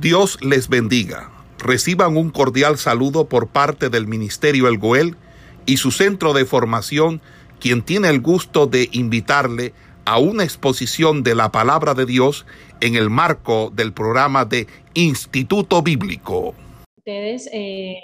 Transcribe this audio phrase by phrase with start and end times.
[0.00, 1.30] Dios les bendiga.
[1.58, 5.16] Reciban un cordial saludo por parte del Ministerio El Goel
[5.64, 7.22] y su centro de formación,
[7.60, 9.72] quien tiene el gusto de invitarle
[10.04, 12.44] a una exposición de la palabra de Dios
[12.82, 16.54] en el marco del programa de Instituto Bíblico.
[16.98, 17.96] Ustedes, eh,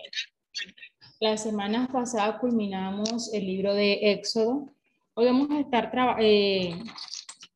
[1.20, 4.72] la semana pasada culminamos el libro de Éxodo.
[5.12, 6.74] Hoy vamos a estar eh,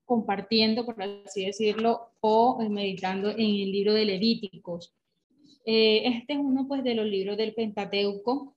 [0.07, 4.95] compartiendo, por así decirlo, o eh, meditando en el libro de Levíticos.
[5.67, 8.57] Eh, este es uno pues de los libros del Pentateuco.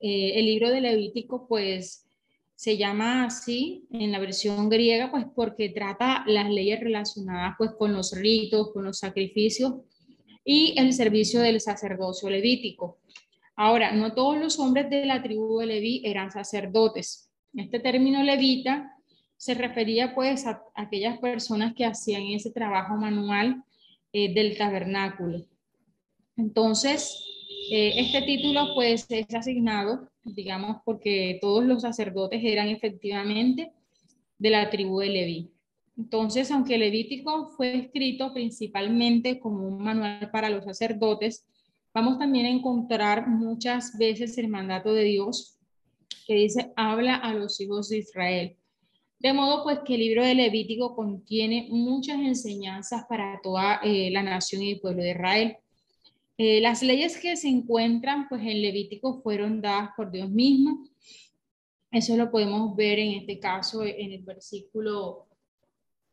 [0.00, 2.06] Eh, el libro de Levítico pues
[2.54, 7.92] se llama así en la versión griega pues porque trata las leyes relacionadas pues con
[7.94, 9.74] los ritos, con los sacrificios
[10.44, 12.98] y el servicio del sacerdocio levítico.
[13.56, 17.30] Ahora, no todos los hombres de la tribu de Leví eran sacerdotes.
[17.54, 18.93] Este término levita
[19.36, 23.62] se refería pues a, aquellas personas que hacían ese trabajo manual
[24.12, 25.44] eh, del tabernáculo.
[26.36, 27.22] Entonces,
[27.70, 33.72] eh, este título pues es asignado, digamos, porque todos los sacerdotes eran efectivamente
[34.38, 35.50] de la tribu de Leví.
[35.96, 41.46] Entonces, aunque Levítico fue escrito principalmente como un manual para los sacerdotes,
[41.92, 45.56] vamos también a encontrar muchas veces el mandato de Dios
[46.26, 48.56] que dice, habla a los hijos de Israel.
[49.24, 54.22] De modo pues que el libro de Levítico contiene muchas enseñanzas para toda eh, la
[54.22, 55.56] nación y el pueblo de Israel.
[56.36, 60.86] Eh, las leyes que se encuentran pues en Levítico fueron dadas por Dios mismo.
[61.90, 65.26] Eso lo podemos ver en este caso en el versículo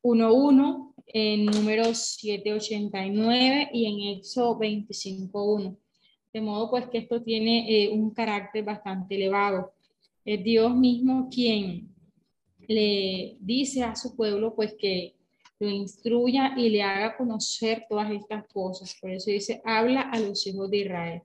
[0.04, 5.76] 1.1, en número 789 y en Éxodo 25.1.
[6.32, 9.73] De modo pues que esto tiene eh, un carácter bastante elevado.
[10.23, 11.92] Es Dios mismo quien
[12.73, 15.16] le dice a su pueblo pues que
[15.59, 18.95] lo instruya y le haga conocer todas estas cosas.
[19.00, 21.22] Por eso dice, habla a los hijos de Israel.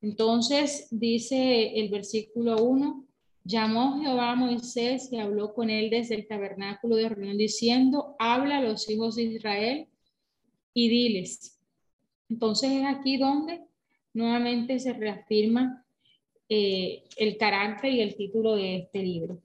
[0.00, 3.06] Entonces dice el versículo 1,
[3.44, 8.58] llamó Jehová a Moisés y habló con él desde el tabernáculo de reunión diciendo, habla
[8.58, 9.86] a los hijos de Israel
[10.74, 11.60] y diles.
[12.28, 13.62] Entonces es aquí donde
[14.12, 15.84] nuevamente se reafirma
[16.48, 19.38] eh, el carácter y el título de este libro.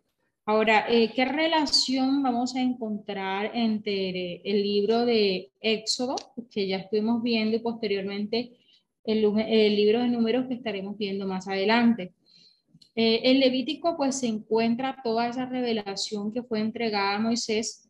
[0.50, 6.16] Ahora, eh, ¿qué relación vamos a encontrar entre el libro de Éxodo,
[6.50, 8.52] que ya estuvimos viendo, y posteriormente
[9.04, 9.24] el,
[9.76, 12.14] libro de números que estaremos viendo más adelante?
[12.96, 17.90] Eh, en Levítico, pues se encuentra toda esa revelación que fue entregada a Moisés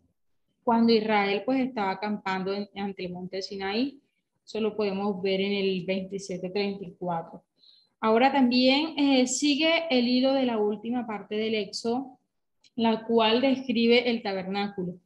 [0.64, 4.02] cuando Israel, pues estaba acampando ante el monte Sinaí.
[4.44, 7.40] Eso lo podemos ver en el 27-34.
[8.00, 12.17] Ahora también eh, sigue el hilo de la última parte del Éxodo,
[12.78, 15.00] la cual describe el tabernáculo.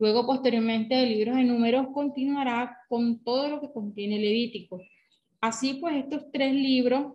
[0.00, 4.80] Luego, posteriormente, el libro de números continuará con todo lo que contiene Levítico.
[5.40, 7.14] Así pues, estos tres libros,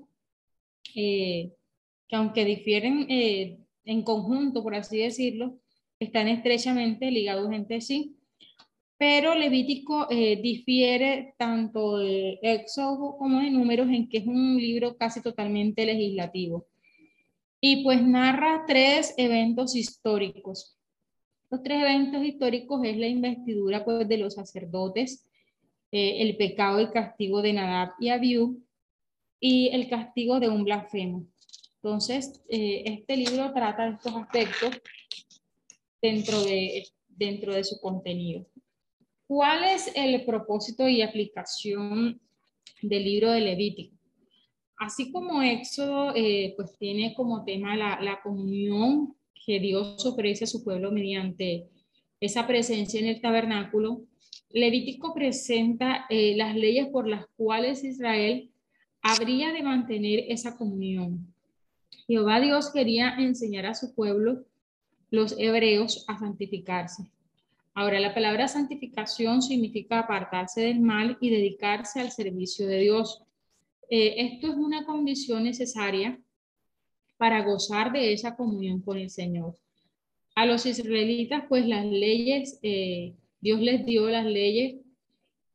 [0.95, 1.51] eh,
[2.07, 5.59] que aunque difieren eh, en conjunto, por así decirlo,
[6.00, 8.15] están estrechamente ligados entre sí.
[8.97, 14.95] Pero Levítico eh, difiere tanto de Éxodo como de Números en que es un libro
[14.95, 16.67] casi totalmente legislativo
[17.66, 20.78] y pues narra tres eventos históricos.
[21.50, 25.25] Los tres eventos históricos es la investidura pues, de los sacerdotes,
[25.90, 28.62] eh, el pecado y castigo de Nadab y Abiú
[29.40, 31.25] y el castigo de un blasfemo.
[31.75, 34.81] Entonces, eh, este libro trata estos aspectos
[36.01, 38.45] dentro de, dentro de su contenido.
[39.25, 42.19] ¿Cuál es el propósito y aplicación
[42.81, 44.02] del libro de Levítico?
[44.83, 50.61] Así como Éxodo, eh, pues tiene como tema la, comunión que Dios ofrece a su
[50.61, 51.69] pueblo mediante
[52.19, 54.01] esa presencia en el tabernáculo,
[54.49, 58.51] Levítico presenta eh, las leyes por las cuales Israel
[59.01, 61.33] habría de mantener esa comunión.
[62.07, 64.44] Jehová Dios quería enseñar a su pueblo,
[65.09, 67.03] los hebreos, a santificarse.
[67.73, 73.24] Ahora, la palabra santificación significa apartarse del mal y dedicarse al servicio de Dios.
[73.95, 76.19] Eh, esto es una condición necesaria
[77.16, 79.54] para gozar de esa comunión con el Señor.
[80.34, 84.81] A los israelitas, pues las leyes, eh, Dios les dio las leyes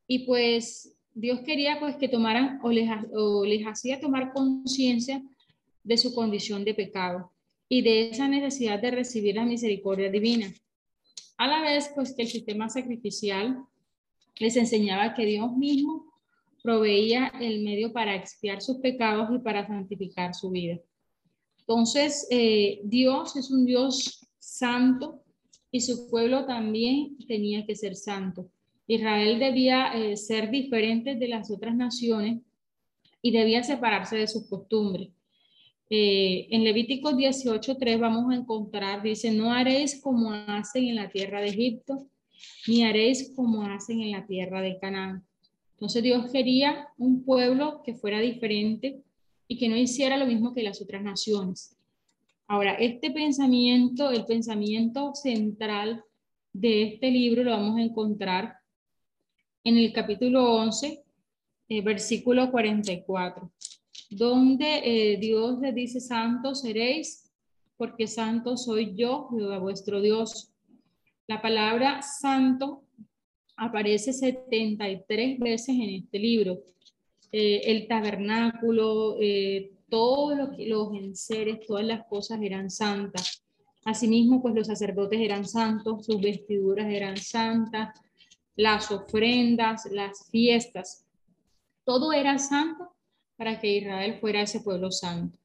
[0.06, 5.20] y pues Dios quería pues que tomaran o les, o les hacía tomar conciencia
[5.82, 7.32] de su condición de pecado
[7.68, 10.54] y de esa necesidad de recibir la misericordia divina.
[11.38, 13.64] A la vez, pues que el sistema sacrificial
[14.36, 16.08] les enseñaba que Dios mismo
[16.62, 20.78] proveía el medio para expiar sus pecados y para santificar su vida.
[21.60, 25.22] Entonces, eh, Dios es un Dios santo
[25.70, 28.50] y su pueblo también tenía que ser santo.
[28.86, 32.40] Israel debía eh, ser diferente de las otras naciones
[33.20, 35.10] y debía separarse de sus costumbres.
[35.90, 41.40] Eh, en Levítico 18.3 vamos a encontrar, dice, no haréis como hacen en la tierra
[41.40, 42.08] de Egipto,
[42.66, 45.27] ni haréis como hacen en la tierra de Canaán.
[45.78, 49.00] Entonces Dios quería un pueblo que fuera diferente
[49.46, 51.76] y que no hiciera lo mismo que las otras naciones.
[52.48, 56.02] Ahora, este pensamiento, el pensamiento central
[56.52, 58.56] de este libro lo vamos a encontrar
[59.62, 61.04] en el capítulo 11,
[61.68, 63.52] eh, versículo 44,
[64.10, 67.30] donde eh, Dios le dice, santos seréis,
[67.76, 70.52] porque santo soy yo, Jehová vuestro Dios.
[71.28, 72.82] La palabra santo
[73.58, 76.60] aparece 73 veces en este libro.
[77.30, 79.16] Eh, el tabernáculo,
[79.90, 83.44] todos los enseres, todas las cosas eran santas.
[83.84, 87.98] Asimismo, pues los sacerdotes eran santos, sus vestiduras eran santas,
[88.56, 91.06] las ofrendas, las fiestas,
[91.84, 92.92] todo era santo
[93.36, 95.38] para que Israel fuera ese pueblo santo.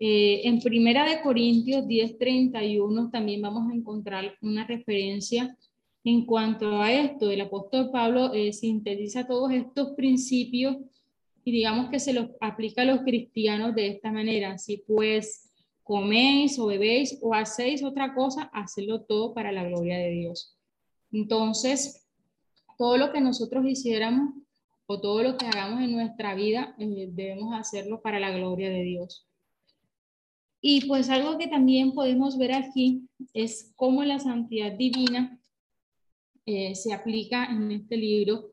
[0.00, 5.56] Eh, en Primera de Corintios 10:31 también vamos a encontrar una referencia
[6.04, 7.30] en cuanto a esto.
[7.30, 10.76] El apóstol Pablo eh, sintetiza todos estos principios
[11.44, 14.58] y digamos que se los aplica a los cristianos de esta manera.
[14.58, 15.50] Si pues
[15.82, 20.56] coméis o bebéis o hacéis otra cosa, hacedlo todo para la gloria de Dios.
[21.12, 22.06] Entonces,
[22.78, 24.34] todo lo que nosotros hiciéramos
[24.86, 28.82] o todo lo que hagamos en nuestra vida, eh, debemos hacerlo para la gloria de
[28.82, 29.26] Dios.
[30.60, 35.39] Y pues algo que también podemos ver aquí es cómo la santidad divina
[36.46, 38.52] eh, se aplica en este libro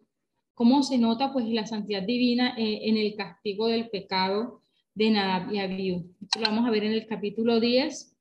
[0.54, 4.62] cómo se nota pues la santidad divina eh, en el castigo del pecado
[4.95, 6.16] de Nadab y Abiú.
[6.22, 8.18] Esto lo vamos a ver en el capítulo 10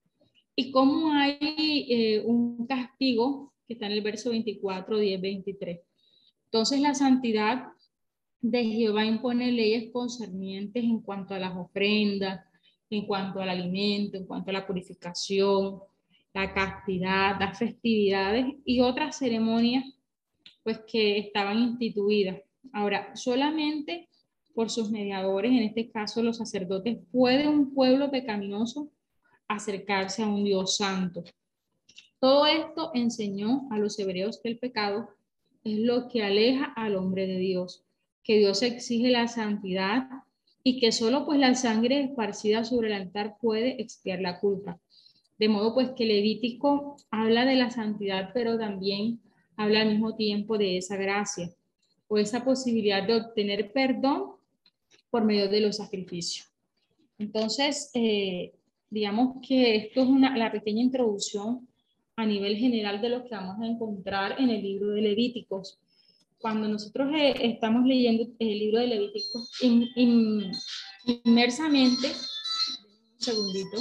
[0.57, 5.81] y cómo hay eh, un castigo que está en el verso 24, 10, 23.
[6.45, 7.69] Entonces la santidad
[8.41, 12.45] de Jehová impone leyes concernientes en cuanto a las ofrendas,
[12.91, 15.81] en cuanto al alimento, en cuanto a la purificación,
[16.37, 19.85] la castidad, las festividades y otras ceremonias
[20.63, 22.43] pues que estaban instituidas.
[22.75, 24.11] Ahora, solamente
[24.55, 28.91] por sus mediadores, en este caso los sacerdotes, puede un pueblo pecaminoso
[29.49, 31.25] acercarse a un Dios santo.
[32.21, 35.09] Todo esto enseñó a los hebreos que el pecado
[35.65, 37.83] es lo que aleja al hombre de Dios,
[38.23, 40.07] que Dios exige la santidad
[40.63, 44.79] y que solo pues la sangre esparcida sobre el altar puede expiar la culpa.
[45.39, 49.21] De modo pues que Levítico habla de la santidad, pero también
[49.57, 51.51] habla al mismo tiempo de esa gracia
[52.09, 54.33] o esa posibilidad de obtener perdón
[55.11, 56.49] por medio de los sacrificios.
[57.19, 58.53] Entonces, eh,
[58.91, 61.67] digamos que esto es una, la pequeña introducción
[62.17, 65.79] a nivel general de lo que vamos a encontrar en el libro de Levíticos.
[66.39, 69.51] Cuando nosotros eh, estamos leyendo el libro de Levíticos
[71.25, 73.79] inmersamente, un segundito,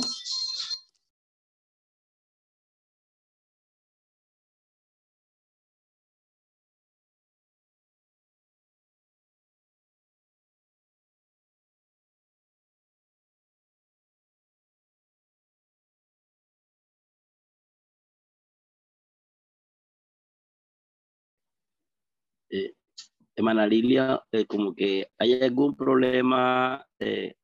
[23.35, 27.35] Hermana Lilia, eh, como que hay algún problema eh,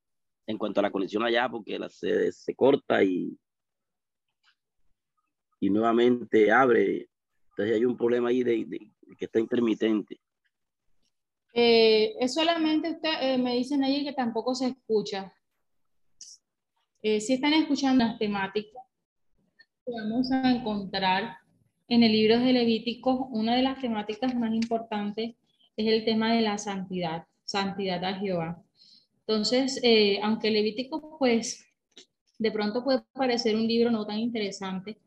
[0.48, 3.38] en cuanto a la conexión allá, porque la se, se corta y,
[5.60, 7.10] y nuevamente abre.
[7.50, 8.66] Entonces hay un problema ahí de,
[9.18, 10.22] que está intermitente.
[11.54, 15.34] Eh, es solamente usted, me dicen ahí que tampoco se escucha.
[17.02, 18.82] si están escuchando las temáticas,
[19.86, 21.38] vamos a encontrar
[21.90, 25.36] en el libro de Levítico una de las temáticas más importantes
[25.78, 28.64] es el tema de la santidad, santidad a Jehová.
[29.28, 31.66] Entonces, eh, aunque Levítico, pues,
[32.38, 34.98] de pronto puede parecer un libro no tan interesante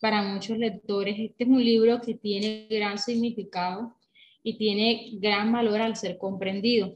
[0.00, 3.96] para muchos lectores, este es un libro que tiene gran significado
[4.42, 6.94] y tiene gran valor al ser comprendido.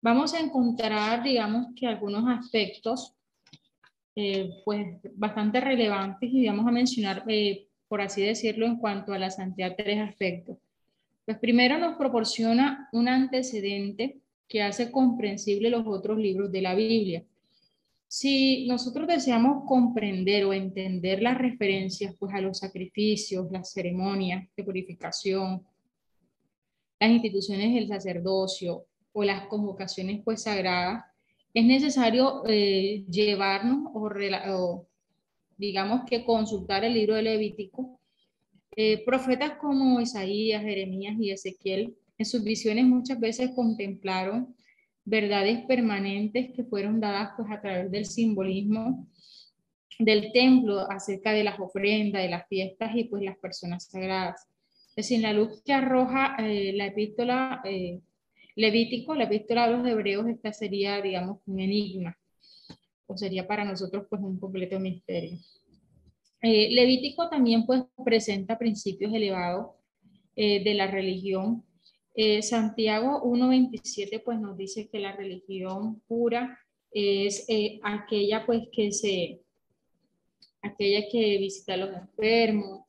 [0.00, 3.14] Vamos a encontrar, digamos, que algunos aspectos,
[4.16, 9.18] eh, pues, bastante relevantes y vamos a mencionar, eh, por así decirlo, en cuanto a
[9.18, 10.56] la santidad, tres aspectos.
[11.28, 17.22] Pues primero nos proporciona un antecedente que hace comprensible los otros libros de la Biblia.
[18.06, 24.64] Si nosotros deseamos comprender o entender las referencias pues, a los sacrificios, las ceremonias de
[24.64, 25.62] purificación,
[26.98, 31.04] las instituciones del sacerdocio o las convocaciones pues, sagradas,
[31.52, 34.86] es necesario eh, llevarnos o, o,
[35.58, 37.97] digamos que consultar el libro de Levítico
[38.80, 44.54] Eh, profetas como Isaías, Jeremías y Ezequiel, en sus visiones muchas veces contemplaron
[45.04, 49.08] verdades permanentes que fueron dadas pues a través del simbolismo
[49.98, 54.46] del templo acerca de las ofrendas, de las fiestas y pues las personas sagradas.
[54.90, 57.98] Es decir, la luz que arroja eh, la epístola eh,
[58.54, 62.16] Levítico, la epístola a los hebreos, esta sería, digamos, un enigma,
[63.08, 65.36] o sería para nosotros pues un completo misterio.
[66.42, 69.74] Eh, Levítico también pues presenta principios elevados
[70.36, 71.64] de la religión.
[72.42, 76.60] Santiago 1.27 pues nos dice que la religión pura
[76.92, 77.44] es
[77.82, 79.40] aquella pues que se
[80.62, 82.82] aquella que visita a los enfermos,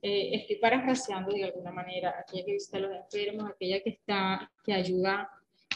[0.00, 4.50] eh, estoy parafraseando de alguna manera, aquella que visita a los enfermos, aquella que está,
[4.64, 5.30] que ayuda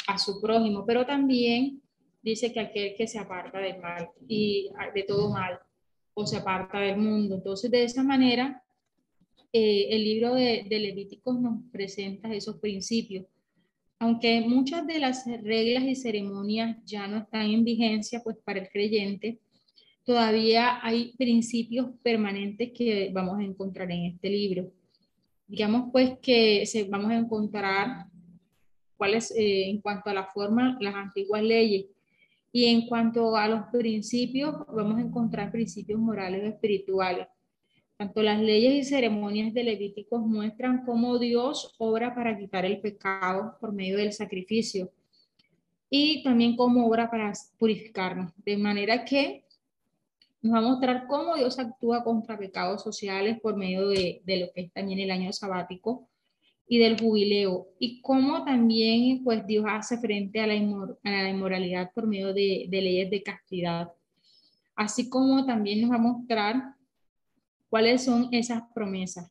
[0.06, 1.82] a su prójimo, pero también
[2.22, 5.58] dice que aquel que se aparta del mal y de todo mal
[6.14, 7.36] o se aparta del mundo.
[7.36, 8.62] Entonces, de esa manera,
[9.52, 13.26] eh, el libro de, de Levíticos nos presenta esos principios.
[13.98, 18.68] Aunque muchas de las reglas y ceremonias ya no están en vigencia, pues para el
[18.68, 19.38] creyente,
[20.04, 24.72] todavía hay principios permanentes que vamos a encontrar en este libro.
[25.46, 28.06] Digamos pues que vamos a encontrar
[28.96, 31.86] cuáles, eh, en cuanto a la forma, las antiguas leyes.
[32.52, 37.26] Y en cuanto a los principios, vamos a encontrar principios morales y espirituales.
[37.96, 43.56] Tanto las leyes y ceremonias de Levíticos muestran cómo Dios obra para quitar el pecado
[43.60, 44.90] por medio del sacrificio
[45.88, 48.32] y también cómo obra para purificarnos.
[48.44, 49.44] De manera que
[50.42, 54.62] nos va a mostrar cómo Dios actúa contra pecados sociales por medio de, lo que
[54.62, 56.08] es también el año sabático
[56.72, 62.32] y del jubileo, y cómo también pues Dios hace frente a la, inmoralidad por medio
[62.32, 63.92] de, leyes de castidad,
[64.74, 66.62] así como también nos va a mostrar
[67.68, 69.30] cuáles son esas promesas.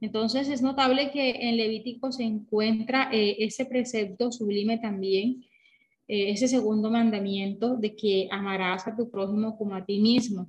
[0.00, 5.44] Entonces es notable que en Levítico se encuentra eh, ese precepto sublime también
[6.08, 10.48] eh, ese segundo mandamiento de que amarás a tu prójimo como a ti mismo.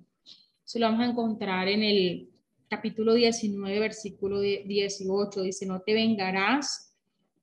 [0.65, 2.32] Eso lo vamos a encontrar en el
[2.75, 5.43] capítulo 19, versículo 18.
[5.43, 6.91] Dice, no te vengarás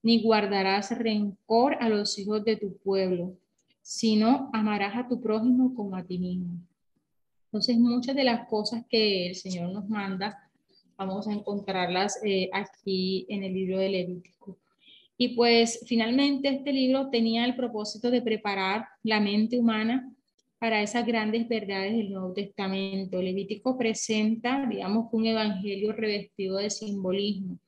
[0.02, 3.36] ni guardarás rencor a los hijos de tu pueblo,
[3.80, 6.54] sino amarás a tu prójimo como a ti mismo.
[7.44, 10.50] Entonces, muchas de las cosas que el Señor nos manda,
[10.96, 14.58] vamos a encontrarlas eh, aquí en el libro de Levítico.
[15.16, 20.12] Y pues finalmente este libro tenía el propósito de preparar la mente humana
[20.60, 23.20] para esas grandes verdades del Nuevo Testamento.
[23.20, 27.58] Levítico presenta, digamos, un evangelio revestido de simbolismo.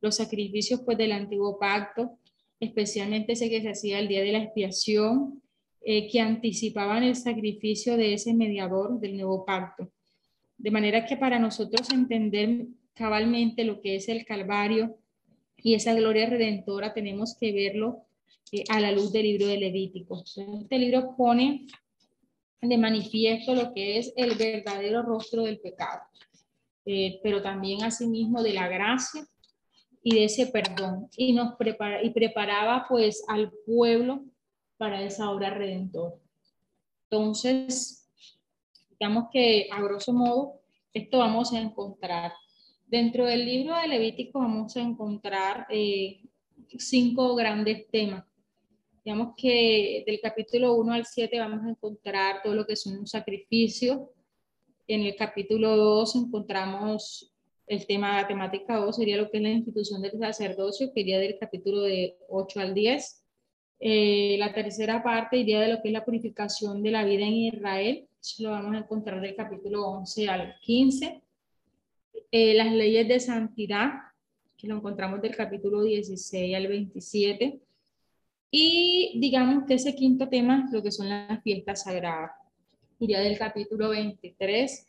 [0.00, 2.18] Los sacrificios pues del antiguo pacto,
[2.58, 5.40] especialmente ese que se hacía el día de la expiación,
[5.82, 9.92] eh, que anticipaban el sacrificio de ese mediador del nuevo pacto.
[10.58, 14.98] De manera que para nosotros entender cabalmente lo que es el Calvario,
[15.62, 18.02] y esa gloria redentora tenemos que verlo
[18.50, 20.24] eh, a la luz del libro de Levítico.
[20.24, 21.66] Este libro pone
[22.60, 26.02] de manifiesto lo que es el verdadero rostro del pecado,
[26.84, 29.26] eh, pero también asimismo de la gracia
[30.02, 34.24] y de ese perdón y nos prepara y preparaba pues al pueblo
[34.76, 36.16] para esa obra redentora.
[37.04, 38.08] Entonces,
[38.90, 40.60] digamos que a grosso modo
[40.92, 42.32] esto vamos a encontrar
[42.86, 46.20] Dentro del libro de Levítico vamos a encontrar eh,
[46.78, 48.24] cinco grandes temas.
[49.06, 53.06] Digamos que del capítulo 1 al 7 vamos a encontrar todo lo que son un
[53.06, 54.10] sacrificio.
[54.88, 57.32] En el capítulo 2 encontramos
[57.68, 61.20] el tema, la temática 2 sería lo que es la institución del sacerdocio, que iría
[61.20, 63.22] del capítulo de 8 al 10.
[63.78, 67.34] Eh, la tercera parte iría de lo que es la purificación de la vida en
[67.34, 68.08] Israel.
[68.20, 71.22] Eso lo vamos a encontrar del capítulo 11 al 15.
[72.32, 73.92] Eh, las leyes de santidad,
[74.56, 77.60] que lo encontramos del capítulo 16 al 27.
[78.50, 82.30] Y digamos que ese quinto tema, lo que son las fiestas sagradas,
[82.98, 84.88] iría del capítulo 23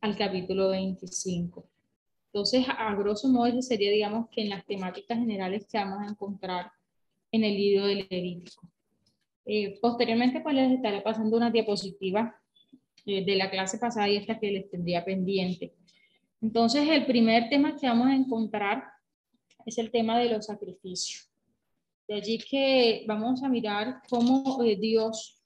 [0.00, 1.64] al capítulo 25.
[2.26, 6.10] Entonces, a grosso modo, ese sería, digamos, que en las temáticas generales que vamos a
[6.10, 6.70] encontrar
[7.32, 8.68] en el libro de Levítico.
[9.46, 12.38] Eh, posteriormente, pues les estaré pasando una diapositiva
[13.06, 15.72] eh, de la clase pasada y esta que les tendría pendiente.
[16.42, 18.84] Entonces, el primer tema que vamos a encontrar
[19.64, 21.30] es el tema de los sacrificios.
[22.08, 25.42] De allí que vamos a mirar cómo eh, Dios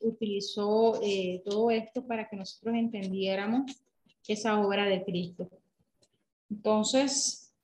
[0.00, 3.72] utilizó eh, todo esto para que nosotros entendiéramos
[4.26, 5.48] esa obra de Cristo.
[6.50, 7.54] Entonces,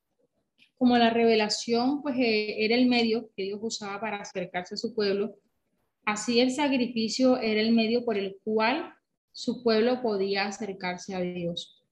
[0.77, 4.95] como la revelación pues eh, era el medio que Dios usaba para acercarse a su
[4.95, 5.37] pueblo,
[6.05, 8.95] así el sacrificio era el medio por el cual
[9.33, 11.83] su pueblo podía acercarse a Dios.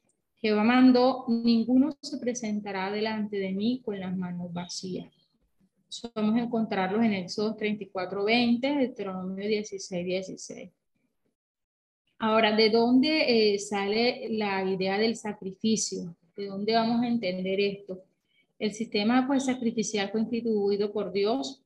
[0.41, 5.22] Jehová mandó, ninguno se presentará delante de mí con las manos vacías.
[6.01, 10.71] Podemos encontrarlos en Éxodo 34, 20, Deuteronomio 16, 16.
[12.19, 16.17] Ahora, ¿de dónde eh, sale la idea del sacrificio?
[16.35, 18.03] ¿De dónde vamos a entender esto?
[18.59, 21.61] El sistema pues, sacrificial fue instituido por Dios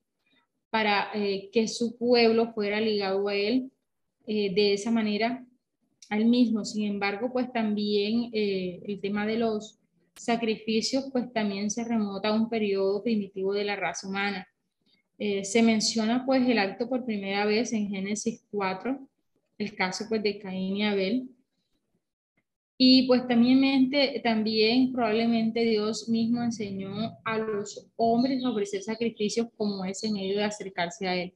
[0.71, 3.71] para eh, que su pueblo fuera ligado a él
[4.27, 5.47] eh, de esa manera
[6.11, 6.65] al mismo.
[6.65, 9.79] Sin embargo, pues también el tema de los
[10.17, 14.47] sacrificios, pues también se remota a un periodo primitivo de la raza humana.
[15.19, 18.99] Eh, se menciona pues el acto por primera vez en Génesis 4,
[19.59, 21.29] el caso pues de Caín y Abel.
[22.79, 23.91] Y pues también,
[24.23, 30.45] también probablemente Dios mismo enseñó a los hombres a ofrecer sacrificios como ese medio de
[30.45, 31.35] acercarse a Él.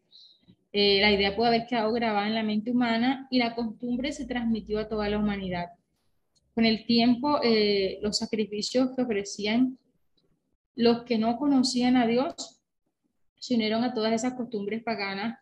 [0.72, 4.26] Eh, la idea puede haber quedado grabada en la mente humana y la costumbre se
[4.26, 5.70] transmitió a toda la humanidad.
[6.54, 9.78] Con el tiempo, eh, los sacrificios que ofrecían
[10.76, 12.60] los que no conocían a Dios
[13.38, 15.38] se unieron a todas esas costumbres paganas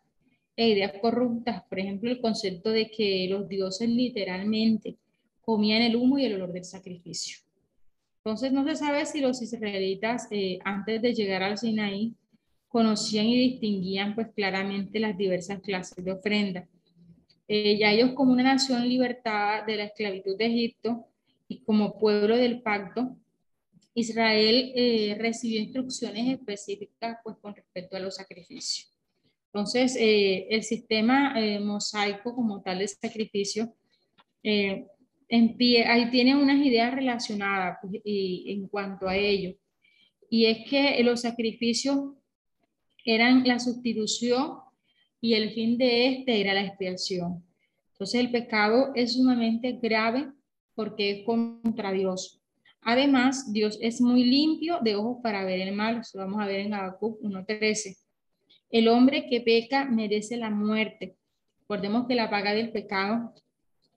[0.55, 1.63] e ideas corruptas.
[1.69, 4.97] Por ejemplo, el concepto de que los dioses literalmente
[5.41, 7.37] comían el humo y el olor del sacrificio.
[8.17, 12.15] Entonces, no se sabe si los israelitas, eh, antes de llegar al Sinaí,
[12.67, 16.67] conocían y distinguían pues claramente las diversas clases de ofrendas
[17.51, 21.07] eh, ya ellos como una nación libertada de la esclavitud de Egipto
[21.47, 23.17] y como pueblo del pacto,
[23.95, 28.93] Israel eh, recibió instrucciones específicas pues, con respecto a los sacrificios.
[29.47, 33.73] Entonces, eh, el sistema mosaico como tal de sacrificio,
[34.43, 39.55] pie, ahí tiene unas ideas relacionadas pues, y, en cuanto a ello.
[40.29, 42.13] Y es que los sacrificios
[43.03, 44.68] eran la sustitución
[45.21, 47.43] y el fin de este era la expiación.
[47.91, 50.31] Entonces el pecado es sumamente grave
[50.75, 52.39] porque es contra Dios.
[52.81, 56.01] Además, Dios es muy limpio de ojos para ver el mal.
[56.13, 57.97] Vamos a ver en Habacuc 1.13.
[58.69, 61.17] El hombre que peca merece la muerte.
[61.61, 63.33] Recordemos que la paga del pecado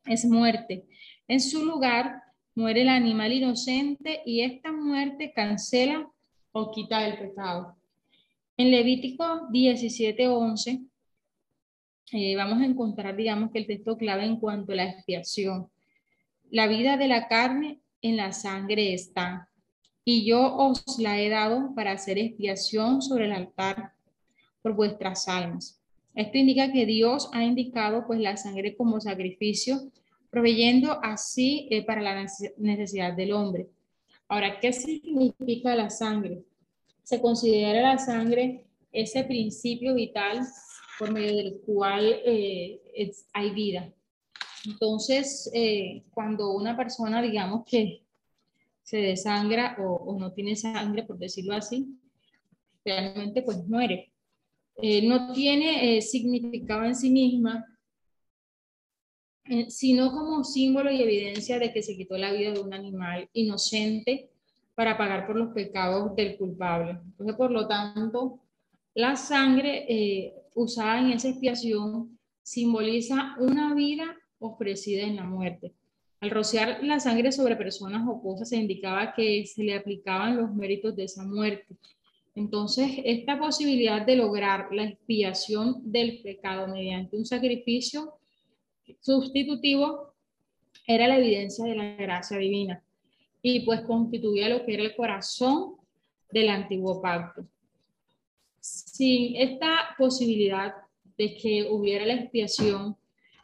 [0.05, 0.85] es muerte.
[1.29, 2.23] En su lugar
[2.55, 6.11] muere el animal inocente y esta muerte cancela
[6.51, 7.77] o quita el pecado.
[8.57, 10.89] En Levítico 17.11
[12.13, 15.69] eh, vamos a encontrar, digamos, que el texto clave en cuanto a la expiación.
[16.51, 19.49] La vida de la carne en la sangre está,
[20.05, 23.93] y yo os la he dado para hacer expiación sobre el altar
[24.61, 25.81] por vuestras almas.
[26.15, 29.81] Esto indica que Dios ha indicado pues la sangre como sacrificio,
[30.31, 32.27] proveyendo así eh, para la
[32.59, 33.69] necesidad del hombre.
[34.29, 36.43] Ahora, ¿qué significa la sangre?
[37.03, 40.41] Se considera la sangre ese principio vital
[41.03, 42.81] por medio del cual eh,
[43.33, 43.93] hay vida.
[44.65, 48.05] Entonces, eh, cuando una persona, digamos que
[48.85, 51.99] se desangra o, no tiene sangre, por decirlo así,
[52.85, 54.13] realmente pues muere.
[54.77, 57.67] Eh, no tiene significado en sí misma,
[59.71, 64.31] sino como símbolo y evidencia de que se quitó la vida de un animal inocente
[64.77, 66.93] para pagar por los pecados del culpable.
[66.93, 68.39] Entonces, por lo tanto,
[68.95, 74.05] la sangre eh, usada en esa expiación simboliza una vida
[74.39, 75.73] ofrecida en la muerte.
[76.21, 80.55] Al rociar la sangre sobre personas o cosas se indicaba que se le aplicaban los
[80.55, 81.77] méritos de esa muerte.
[82.35, 88.15] Entonces, esta posibilidad de lograr la expiación del pecado mediante un sacrificio
[89.01, 90.15] sustitutivo
[90.87, 92.83] era la evidencia de la gracia divina
[93.43, 95.77] y pues constituía lo que era el corazón
[96.31, 97.47] del antiguo pacto
[98.63, 100.73] sin esta posibilidad
[101.19, 102.97] de que hubiera la expiación,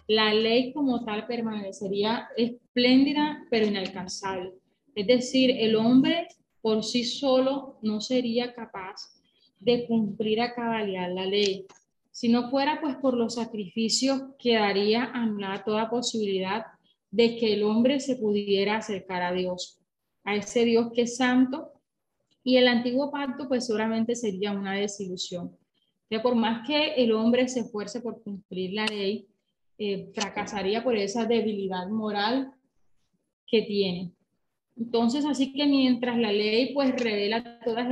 [0.07, 4.55] la ley como tal permanecería espléndida pero inalcanzable.
[4.95, 6.29] Es decir, el hombre
[6.63, 9.21] por sí solo no sería capaz
[9.59, 11.67] de cumplir a cabalidad la ley.
[12.13, 16.65] Si no fuera pues por los sacrificios, quedaría anulada toda posibilidad
[17.11, 19.81] de que el hombre se pudiera acercar a Dios,
[20.25, 21.73] a ese Dios que es santo
[22.49, 25.55] y el antiguo pacto, pues seguramente sería una desilusión.
[26.09, 29.29] Que por más que el hombre se esfuerce por cumplir la ley,
[29.77, 32.51] eh, fracasaría por esa debilidad moral
[33.47, 34.13] que tiene.
[34.79, 37.87] Entonces, así que mientras la ley pues revela todas,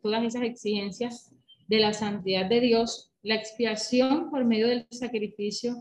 [0.00, 1.34] todas esas exigencias
[1.66, 5.74] de la santidad de Dios, la expiación por medio del sacrificio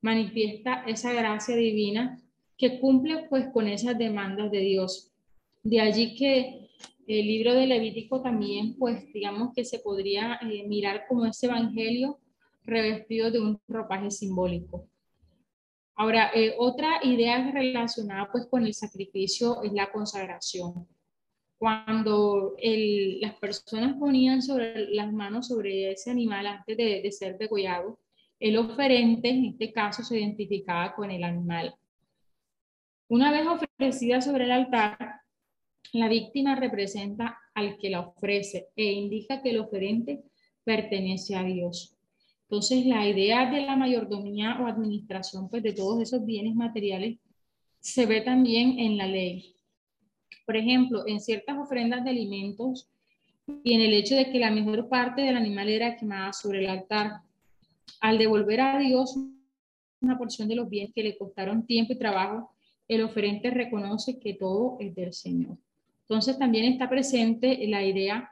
[0.00, 2.20] manifiesta esa gracia divina
[2.58, 5.12] que cumple pues con esas demandas de Dios.
[5.62, 6.61] De allí que
[7.06, 12.18] el libro de Levítico también, pues digamos que se podría eh, mirar como ese evangelio
[12.64, 14.88] revestido de un ropaje simbólico.
[15.94, 20.86] Ahora, eh, otra idea relacionada pues con el sacrificio es la consagración.
[21.58, 22.56] Cuando
[23.20, 28.00] las personas ponían sobre las manos sobre ese animal antes de, de ser degollado,
[28.40, 31.74] el oferente en este caso se identificaba con el animal.
[33.08, 35.21] Una vez ofrecida sobre el altar,
[35.92, 40.22] la víctima representa al que la ofrece e indica que el oferente
[40.64, 41.96] pertenece a Dios.
[42.44, 47.18] Entonces, la idea de la mayordomía o administración pues, de todos esos bienes materiales
[47.80, 49.56] se ve también en la ley.
[50.46, 52.88] Por ejemplo, en ciertas ofrendas de alimentos
[53.64, 56.70] y en el hecho de que la mejor parte del animal era quemada sobre el
[56.70, 57.22] altar.
[58.00, 59.16] Al devolver a Dios
[60.00, 62.50] una porción de los bienes que le costaron tiempo y trabajo,
[62.88, 65.56] el oferente reconoce que todo es del Señor.
[66.08, 68.30] Entonces también está presente la idea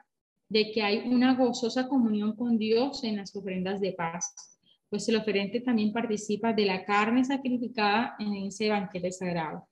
[0.49, 5.15] de que hay una gozosa comunión con Dios en las ofrendas de paz, pues el
[5.15, 9.65] oferente también participa de la carne sacrificada en ese banquete sagrado.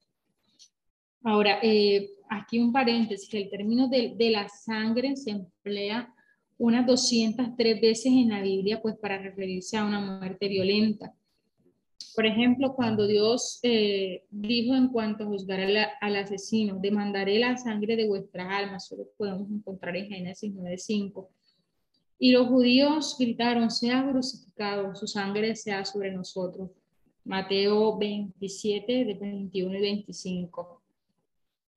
[1.23, 6.13] Ahora, eh, aquí un paréntesis, el término de, de, la sangre se emplea
[6.57, 11.13] unas 203 veces en la Biblia, pues para referirse a una muerte violenta.
[12.15, 15.59] Por ejemplo, cuando Dios eh, dijo en cuanto a juzgar
[16.01, 21.27] al, asesino, demandaré la sangre de vuestras almas, solo podemos encontrar en Génesis 9.5.
[22.17, 26.69] Y los judíos gritaron, sea crucificado, su sangre sea sobre nosotros.
[27.23, 30.81] Mateo 27, de 21 y 25.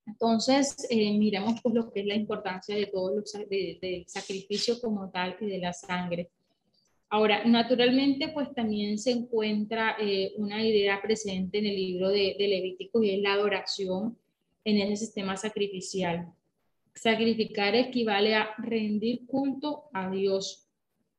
[0.07, 5.11] Entonces, eh, miremos pues lo que es la importancia de todo los, del sacrificio como
[5.11, 6.31] tal y de la sangre.
[7.13, 12.49] Ahora, naturalmente, pues también se encuentra eh, una idea presente en el libro de, de
[12.49, 14.17] Levítico y es la adoración
[14.65, 16.33] en ese sistema sacrificial.
[16.95, 20.71] Sacrificar equivale a rendir culto a Dios,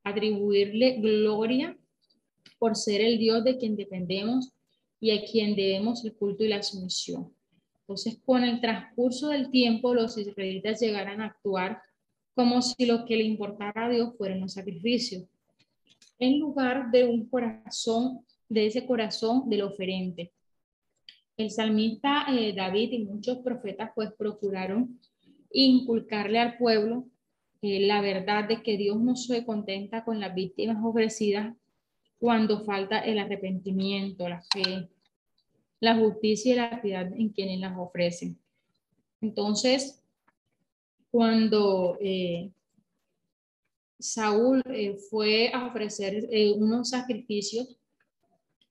[0.03, 1.77] atribuirle gloria
[2.58, 4.51] por ser el Dios de quien dependemos
[4.99, 7.32] y a quien debemos el culto y la sumisión.
[7.82, 11.84] Entonces, con el transcurso del tiempo, los israelitas llegaran a actuar
[12.34, 15.25] como si lo que le importara a Dios fueran los sacrificios
[16.23, 20.31] en lugar de un corazón, de ese corazón del oferente.
[21.36, 24.99] El salmista eh, David y muchos profetas pues procuraron
[25.51, 27.07] inculcarle al pueblo
[27.62, 31.55] eh, la verdad de que Dios no se contenta con las víctimas ofrecidas
[32.19, 34.89] cuando falta el arrepentimiento, la fe,
[35.79, 38.38] la justicia y la piedad en quienes las ofrecen.
[39.19, 40.01] Entonces,
[41.12, 42.51] cuando eh,
[44.03, 47.79] Saúl eh, fue a ofrecer eh, unos sacrificios,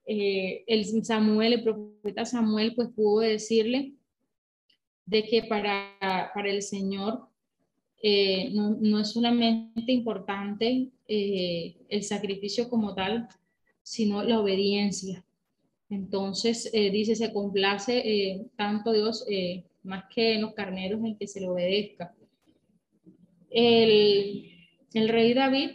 [0.04, 3.94] eh, el Samuel, el profeta Samuel, pues pudo decirle
[5.06, 5.96] de que para,
[6.34, 7.28] para el Señor
[8.52, 13.28] no, no, es solamente importante el sacrificio como tal,
[13.82, 15.24] sino la obediencia.
[15.88, 19.24] Entonces, dice, se complace tanto Dios
[19.84, 22.12] más que en los carneros en que se le obedezca.
[23.50, 24.51] El,
[24.94, 25.70] el rey David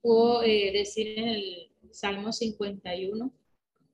[0.00, 3.32] pudo eh, decir en el Salmo 51,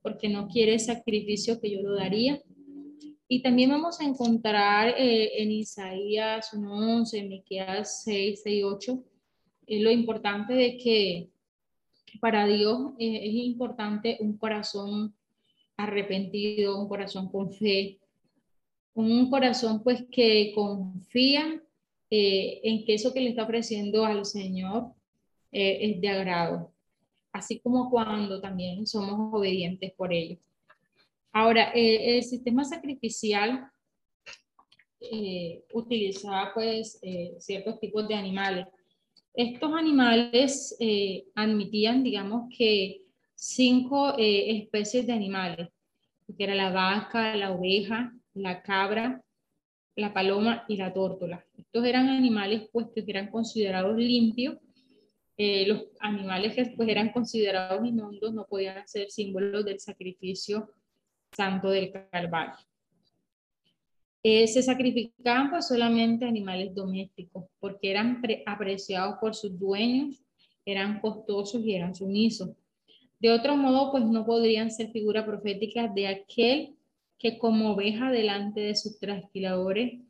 [0.02, 2.42] porque no quiere sacrificio que yo lo daría.
[3.28, 9.04] Y también vamos a encontrar eh, en Isaías 1.11, en Miqueas 6, 6, 8,
[9.68, 11.30] lo importante de que
[12.20, 15.14] para Dios eh, es importante un corazón
[15.76, 18.00] arrepentido, un corazón con fe,
[18.94, 21.62] un corazón pues que confía
[22.12, 24.92] eh, en que eso que le está ofreciendo al Señor
[25.52, 26.72] eh, es de agrado,
[27.32, 30.36] así como cuando también somos obedientes por ello.
[31.32, 33.70] Ahora, eh, el sistema sacrificial
[35.72, 37.00] utilizaba pues
[37.38, 38.66] ciertos tipos de animales.
[39.32, 40.76] Estos animales
[41.34, 43.00] admitían, digamos que
[43.34, 45.68] cinco especies de animales,
[46.36, 49.24] que era la vaca, la oveja, la cabra,
[49.96, 51.44] la paloma y la tórtola.
[51.56, 54.56] Estos eran animales pues, que eran considerados limpios.
[55.36, 60.70] Eh, los animales que pues, eran considerados inmundos no podían ser símbolos del sacrificio
[61.32, 62.56] santo del Calvario.
[64.22, 70.22] Eh, se sacrificaban pues, solamente animales domésticos porque eran apreciados por sus dueños,
[70.66, 72.50] eran costosos y eran sumisos.
[73.18, 76.74] De otro modo, pues no podrían ser figuras proféticas de aquel
[77.20, 80.00] que como oveja delante de sus trasquiladores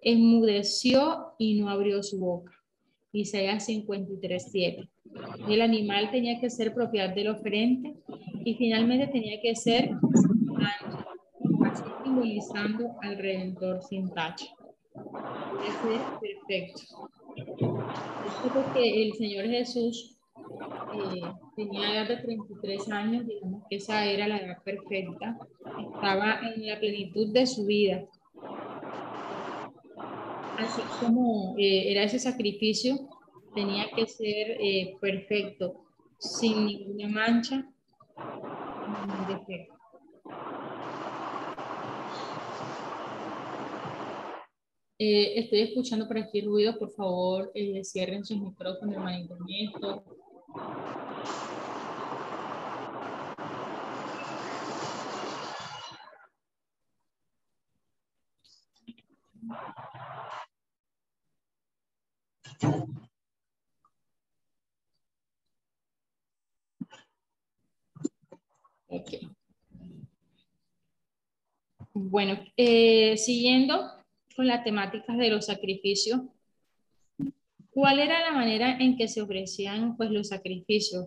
[0.00, 2.52] enmudeció y no abrió su boca.
[3.12, 4.52] Isaías 53,
[5.48, 7.96] El animal tenía que ser propiedad del oferente
[8.44, 9.90] y finalmente tenía que ser
[11.66, 14.46] así simbolizando al Redentor sin tacha.
[15.66, 17.08] Ese es perfecto.
[18.46, 21.22] Es porque el Señor Jesús eh,
[21.56, 25.36] tenía edad de 33 años, digamos que esa era la edad perfecta,
[26.00, 28.06] estaba en la plenitud de su vida.
[30.56, 32.96] Así como eh, era ese sacrificio,
[33.54, 35.84] tenía que ser eh, perfecto,
[36.18, 37.66] sin ninguna mancha.
[44.98, 50.02] Eh, estoy escuchando por aquí ruido, por favor, cierren sus micrófonos, hermanito Néstor.
[68.92, 69.30] Okay.
[71.94, 73.88] Bueno, eh, siguiendo
[74.34, 76.20] con las temáticas de los sacrificios,
[77.70, 81.06] ¿cuál era la manera en que se ofrecían pues los sacrificios?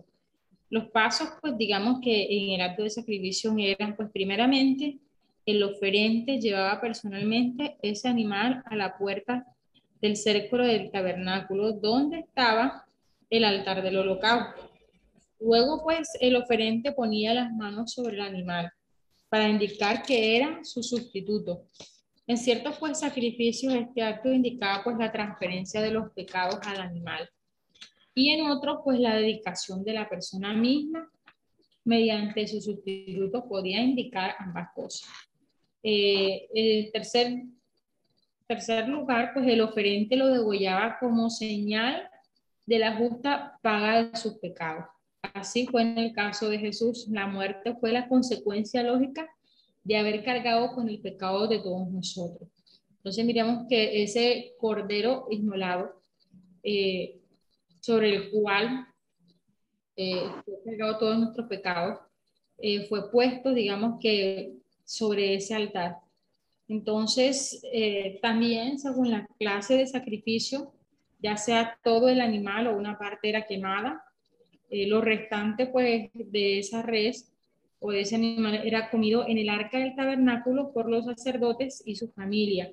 [0.70, 4.98] Los pasos, pues digamos que en el acto de sacrificio eran, pues primeramente,
[5.44, 9.46] el oferente llevaba personalmente ese animal a la puerta
[10.00, 12.86] del círculo del tabernáculo donde estaba
[13.28, 14.73] el altar del holocausto.
[15.40, 18.72] Luego, pues, el oferente ponía las manos sobre el animal
[19.28, 21.66] para indicar que era su sustituto.
[22.26, 27.28] En ciertos pues, sacrificios, este acto indicaba pues, la transferencia de los pecados al animal.
[28.14, 31.10] Y en otros, pues la dedicación de la persona misma
[31.84, 35.08] mediante su sustituto podía indicar ambas cosas.
[35.82, 37.42] Eh, el tercer,
[38.46, 42.08] tercer lugar, pues el oferente lo degollaba como señal
[42.64, 44.86] de la justa paga de sus pecados.
[45.32, 47.06] Así fue en el caso de Jesús.
[47.08, 49.28] La muerte fue la consecuencia lógica
[49.82, 52.48] de haber cargado con el pecado de todos nosotros.
[52.96, 56.00] Entonces miramos que ese cordero inmolado
[56.62, 57.20] eh,
[57.80, 58.86] sobre el cual
[59.96, 61.98] eh, fue cargado todos nuestros pecados,
[62.58, 65.98] eh, fue puesto, digamos que, sobre ese altar.
[66.66, 67.62] Entonces,
[68.22, 70.72] también según la clase de sacrificio,
[71.18, 74.02] ya sea todo el animal o una parte era quemada,
[74.70, 77.30] lo restante pues de esa res
[77.80, 81.96] o de ese animal era comido en el arca del tabernáculo por los sacerdotes y
[81.96, 82.72] su familia.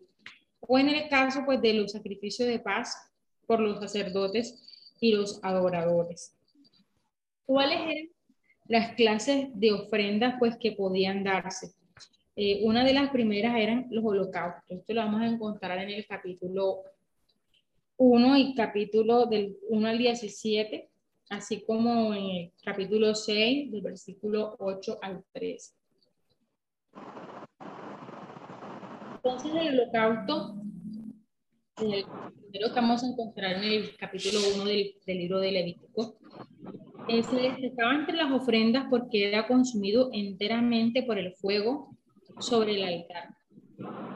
[0.62, 2.96] O en el caso pues de los sacrificios de paz
[3.46, 6.34] por los sacerdotes y los adoradores.
[7.46, 8.10] ¿Cuáles eran
[8.68, 11.74] las clases de ofrendas pues que podían darse?
[12.38, 14.64] Eh, una de las primeras eran los holocaustos.
[14.70, 16.84] Esto lo vamos a encontrar en el capítulo
[17.98, 20.91] 1 y capítulo del 1 al 17
[21.32, 25.74] así como en el capítulo 6, del versículo 8 al 13.
[29.16, 30.56] Entonces, el holocausto,
[31.78, 32.06] el
[32.50, 36.18] primero que vamos a encontrar en el capítulo 1 del, libro de Levítico,
[37.08, 41.96] eh, se destacaba entre las ofrendas porque era consumido enteramente por el fuego
[42.40, 43.30] sobre el altar.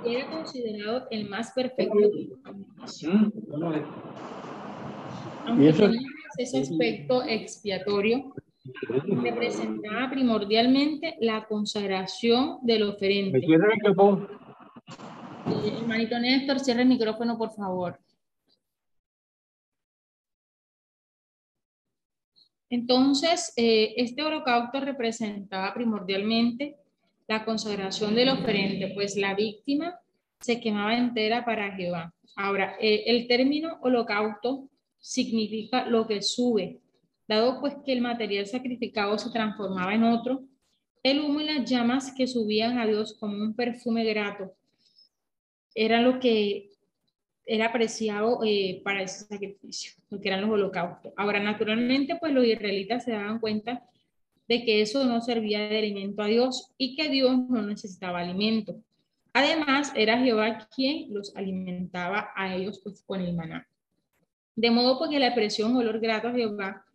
[0.05, 1.97] Era considerado el más perfecto.
[5.47, 6.04] Aunque tenía
[6.37, 8.33] ese aspecto expiatorio
[9.23, 13.37] representaba primordialmente la consagración del oferente.
[13.37, 13.43] Eh,
[15.79, 17.99] hermanito Néstor, cierre el micrófono, por favor.
[22.69, 26.77] Entonces, eh, este holocausto representaba primordialmente
[27.27, 29.99] la consagración del oferente, pues la víctima
[30.39, 32.13] se quemaba entera para Jehová.
[32.35, 34.67] Ahora, eh, el término holocausto
[35.05, 36.81] significa lo que sube.
[37.27, 40.43] Dado pues que el material sacrificado se transformaba en otro,
[41.03, 44.55] el humo y las llamas que subían a Dios como un perfume grato
[45.75, 46.71] era lo que
[47.45, 51.13] era apreciado eh, para ese sacrificio, lo que eran los holocaustos.
[51.15, 53.87] Ahora, naturalmente, pues los israelitas se daban cuenta
[54.47, 58.81] de que eso no servía de alimento a Dios y que Dios no necesitaba alimento.
[59.33, 63.67] Además, era Jehová quien los alimentaba a ellos pues, con el maná.
[64.55, 66.85] De modo porque la expresión olor grato a Jehová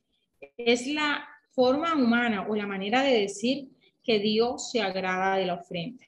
[0.57, 3.69] es la forma humana o la manera de decir
[4.03, 6.05] que Dios se agrada de la ofrenda.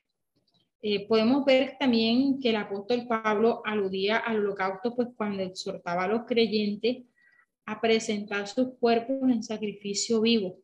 [0.80, 6.08] Eh, podemos ver también que el apóstol Pablo aludía al holocausto pues cuando exhortaba a
[6.08, 7.04] los creyentes
[7.66, 10.58] a presentar sus cuerpos en sacrificio vivo.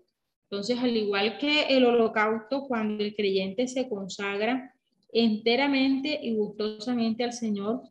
[0.51, 4.75] Entonces, al igual que el holocausto, cuando el creyente se consagra
[5.13, 7.83] enteramente y gustosamente al Señor,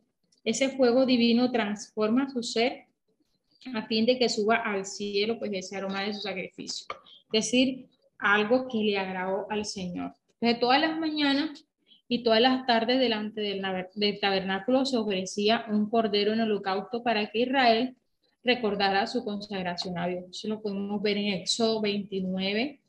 [0.44, 2.87] ese fuego divino transforma su ser
[3.74, 6.86] a fin de que suba al cielo pues ese aroma de su sacrificio.
[7.32, 7.86] Es decir,
[8.18, 10.14] algo que le agradó al Señor.
[10.40, 11.64] De todas las mañanas
[12.08, 13.62] y todas las tardes delante del,
[13.94, 17.96] del tabernáculo se ofrecía un cordero en holocausto para que Israel
[18.44, 20.24] recordara su consagración a Dios.
[20.30, 22.80] Eso lo podemos ver en Éxodo 29,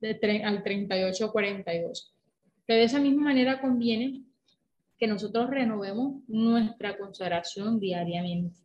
[0.00, 2.14] de al 38, 42.
[2.66, 4.22] Pero de esa misma manera conviene
[4.98, 8.61] que nosotros renovemos nuestra consagración diariamente.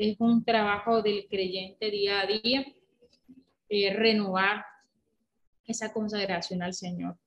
[0.00, 2.64] Es un trabajo del creyente día a día,
[3.68, 4.64] eh, renovar
[5.66, 7.18] esa consagración al Señor.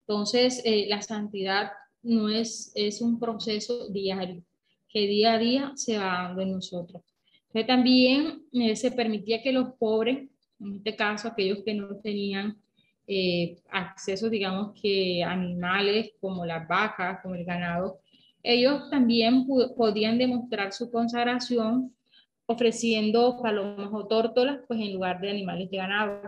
[0.00, 4.42] Entonces, eh, la santidad no es, es un proceso diario,
[4.88, 7.02] que día a día se va dando en nosotros.
[7.66, 10.26] También eh, se permitía que los pobres,
[10.60, 12.56] en este caso aquellos que no tenían
[13.06, 18.00] eh, acceso, digamos que animales como las vacas, como el ganado,
[18.42, 19.46] ellos también
[19.76, 21.94] podían demostrar su consagración
[22.46, 26.22] ofreciendo palomas o tórtolas, pues en lugar de animales de ganado.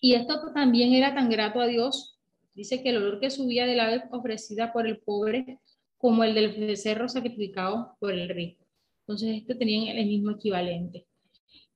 [0.00, 2.16] Y esto también era tan grato a Dios
[2.56, 5.60] Dice que el olor que subía del ave ofrecida por el pobre
[5.98, 8.64] como el del becerro sacrificado por el rico.
[9.00, 11.06] Entonces, esto tenían el mismo equivalente.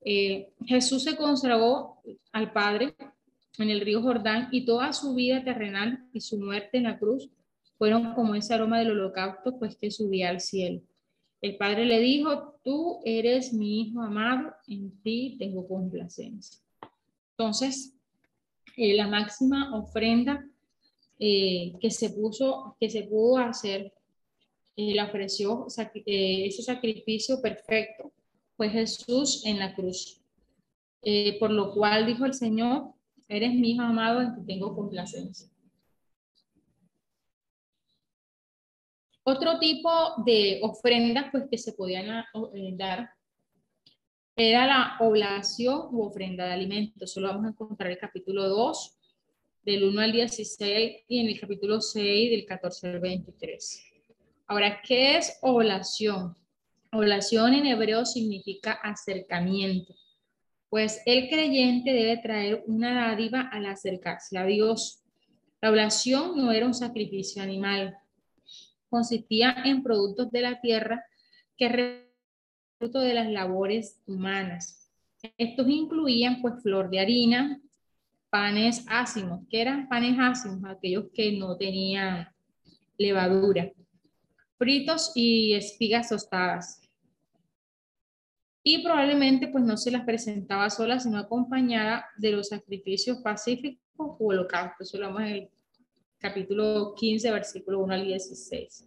[0.03, 1.99] Eh, Jesús se consagró
[2.33, 2.95] al Padre
[3.59, 7.29] en el río Jordán y toda su vida terrenal y su muerte en la cruz
[7.81, 10.83] fueron como ese aroma del holocausto, pues que subía al cielo.
[11.41, 16.61] El Padre le dijo, tú eres mi Hijo amado, en ti tengo complacencia.
[17.31, 17.97] Entonces,
[18.77, 20.47] eh, la máxima ofrenda
[21.19, 23.95] eh, que se puso, que se pudo hacer,
[24.77, 25.67] y le ofreció
[26.05, 28.13] eh, ese sacrificio perfecto,
[28.59, 30.21] fue Jesús en la cruz.
[31.01, 32.93] Eh, por lo cual dijo el Señor,
[33.27, 35.49] eres mi hijo amado en que tengo complacencia.
[39.23, 39.91] Otro tipo
[40.25, 42.25] de ofrendas pues, que se podían
[42.77, 43.11] dar
[44.37, 47.11] era la oblación u ofrenda de alimentos.
[47.11, 48.97] Eso lo vamos a encontrar en el capítulo 2,
[49.63, 53.85] del 1 al 16 y en el capítulo 6 del 14 al 23.
[54.47, 56.37] Ahora, ¿qué es oblación?
[56.93, 59.95] Oblación en hebreo significa acercamiento,
[60.69, 65.05] pues el creyente debe traer una dádiva al acercarse a Dios.
[65.61, 67.97] La oblación no era un sacrificio animal,
[68.91, 71.05] consistía en productos de la tierra
[71.57, 72.11] que
[72.79, 74.91] fruto de las labores humanas.
[75.37, 77.61] Estos incluían pues flor de harina,
[78.31, 79.41] panes ácimos.
[79.51, 80.65] ¿Qué eran panes ácimos?
[80.65, 82.29] Aquellos que no tenían
[82.97, 83.71] levadura.
[84.57, 86.81] Fritos y espigas tostadas.
[88.63, 94.17] Y probablemente pues no se las presentaba sola, sino acompañada de los sacrificios pacíficos o
[94.21, 94.89] holocaustos.
[94.89, 95.51] Eso lo vamos el
[96.21, 98.87] capítulo 15, versículo 1 al 16.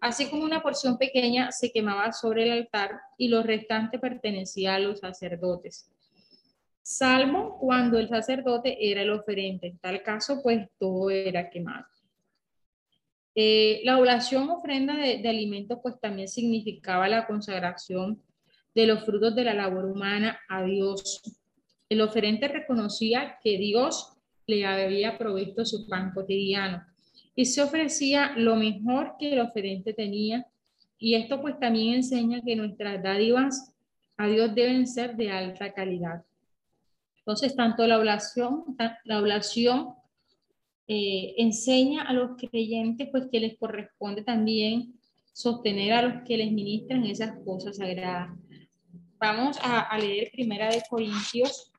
[0.00, 4.78] Así como una porción pequeña se quemaba sobre el altar y lo restante pertenecía a
[4.78, 5.90] los sacerdotes.
[6.82, 9.66] Salvo cuando el sacerdote era el oferente.
[9.66, 11.86] En tal caso, pues todo era quemado.
[13.34, 18.22] Eh, la oblación ofrenda de, de alimentos, pues también significaba la consagración
[18.74, 21.22] de los frutos de la labor humana a Dios.
[21.88, 24.17] El oferente reconocía que Dios
[24.48, 26.82] le había provisto su pan cotidiano
[27.36, 30.46] y se ofrecía lo mejor que el oferente tenía.
[30.98, 33.72] Y esto pues también enseña que nuestras dádivas
[34.16, 36.24] a Dios deben ser de alta calidad.
[37.18, 38.64] Entonces, tanto la oblación,
[39.04, 39.90] la oblación
[40.88, 44.94] eh, enseña a los creyentes pues que les corresponde también
[45.32, 48.30] sostener a los que les ministran esas cosas sagradas.
[49.20, 51.70] Vamos a, leer primera de Corintios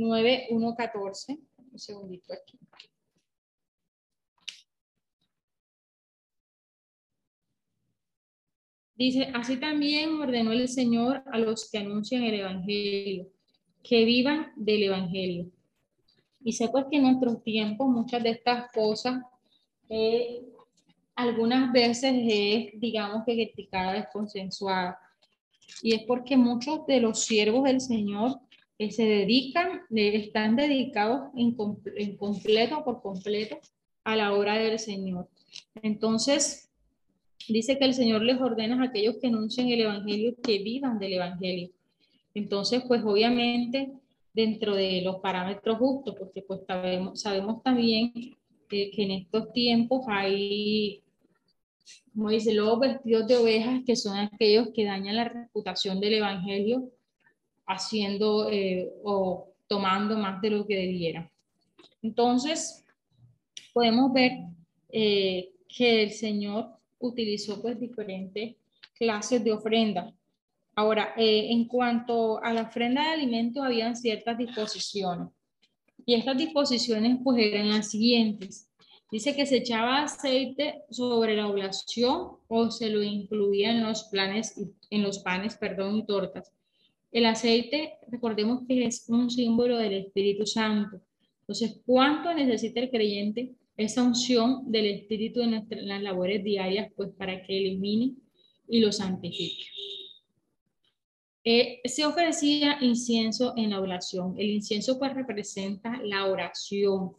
[0.00, 1.38] 9, 1, 14.
[1.72, 2.58] Un segundito aquí.
[8.94, 13.30] Dice, así también ordenó el Señor a los que anuncian el Evangelio
[13.82, 15.50] que vivan del Evangelio.
[16.42, 19.22] Y sé pues que en nuestros tiempos muchas de estas cosas
[19.88, 20.42] eh,
[21.14, 24.98] algunas veces es, digamos que criticada, desconsensuada.
[25.82, 28.40] Y es porque muchos de los siervos del Señor
[28.80, 31.54] eh, se dedican, están dedicados en,
[32.16, 33.58] completo, por completo,
[34.04, 35.28] a la obra del Señor.
[35.82, 36.70] Entonces,
[37.46, 41.12] dice que el Señor les ordena a aquellos que anuncian el Evangelio que vivan del
[41.12, 41.68] Evangelio.
[42.32, 43.92] Entonces, pues obviamente
[44.32, 48.14] dentro de los parámetros justos, porque pues sabemos, también
[48.66, 51.02] que, en estos tiempos hay,
[52.14, 56.90] como dice, los vestidos de ovejas que son aquellos que dañan la reputación del Evangelio
[57.70, 61.30] haciendo eh, o tomando más de lo que debiera.
[62.02, 62.84] Entonces,
[63.72, 64.32] podemos ver
[64.90, 66.68] eh, que el Señor
[66.98, 68.56] utilizó pues diferentes
[68.94, 70.12] clases de ofrendas
[70.80, 75.28] Ahora, eh, en cuanto a la ofrenda de alimentos, habían ciertas disposiciones.
[76.06, 78.68] Y estas disposiciones pues eran las siguientes.
[79.10, 84.54] Dice que se echaba aceite sobre la oblación o se lo incluía en los planes,
[84.88, 86.52] en los panes, perdón, y tortas.
[87.12, 91.00] El aceite, recordemos que es un símbolo del Espíritu Santo.
[91.40, 97.10] Entonces, ¿cuánto necesita el creyente esa unción del Espíritu en, nuestras, las labores diarias, pues
[97.16, 98.14] para que elimine
[98.68, 99.64] y lo santifique?
[101.42, 104.34] Eh, se ofrecía incienso en la oración.
[104.38, 107.12] El incienso pues representa la oración,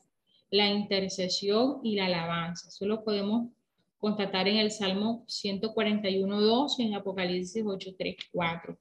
[0.52, 2.70] la intercesión y la alabanza.
[2.70, 3.50] Eso lo podemos
[3.98, 8.78] constatar en el Salmo 141.2 y en Apocalipsis 8.3.4.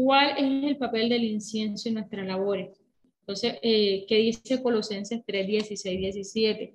[0.00, 2.80] ¿Cuál es el papel del incienso en nuestras labores?
[3.18, 6.72] Entonces, eh, ¿qué dice Colosenses 3, 16, 17?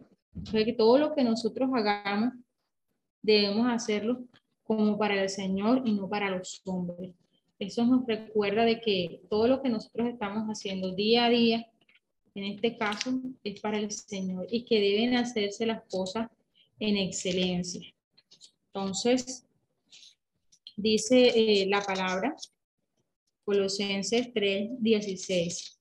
[0.52, 2.34] que todo lo que nosotros hagamos
[3.22, 4.26] debemos hacerlo
[4.64, 7.12] como para el Señor y no para los hombres.
[7.60, 11.66] Eso nos recuerda de que todo lo que nosotros estamos haciendo día a día
[12.36, 16.30] en este caso es para el Señor y que deben hacerse las cosas
[16.78, 17.88] en excelencia.
[18.74, 19.48] Entonces,
[20.76, 22.36] dice eh, la palabra,
[23.44, 25.80] Colosenses 3, 16.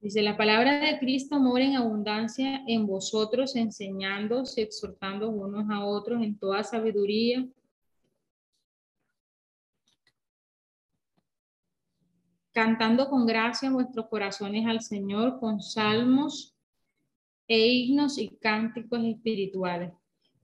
[0.00, 6.22] Dice, la palabra de Cristo mora en abundancia en vosotros, enseñándoos exhortando unos a otros
[6.22, 7.46] en toda sabiduría
[12.58, 16.56] cantando con gracia vuestros corazones al Señor con salmos
[17.46, 19.92] e himnos y cánticos espirituales.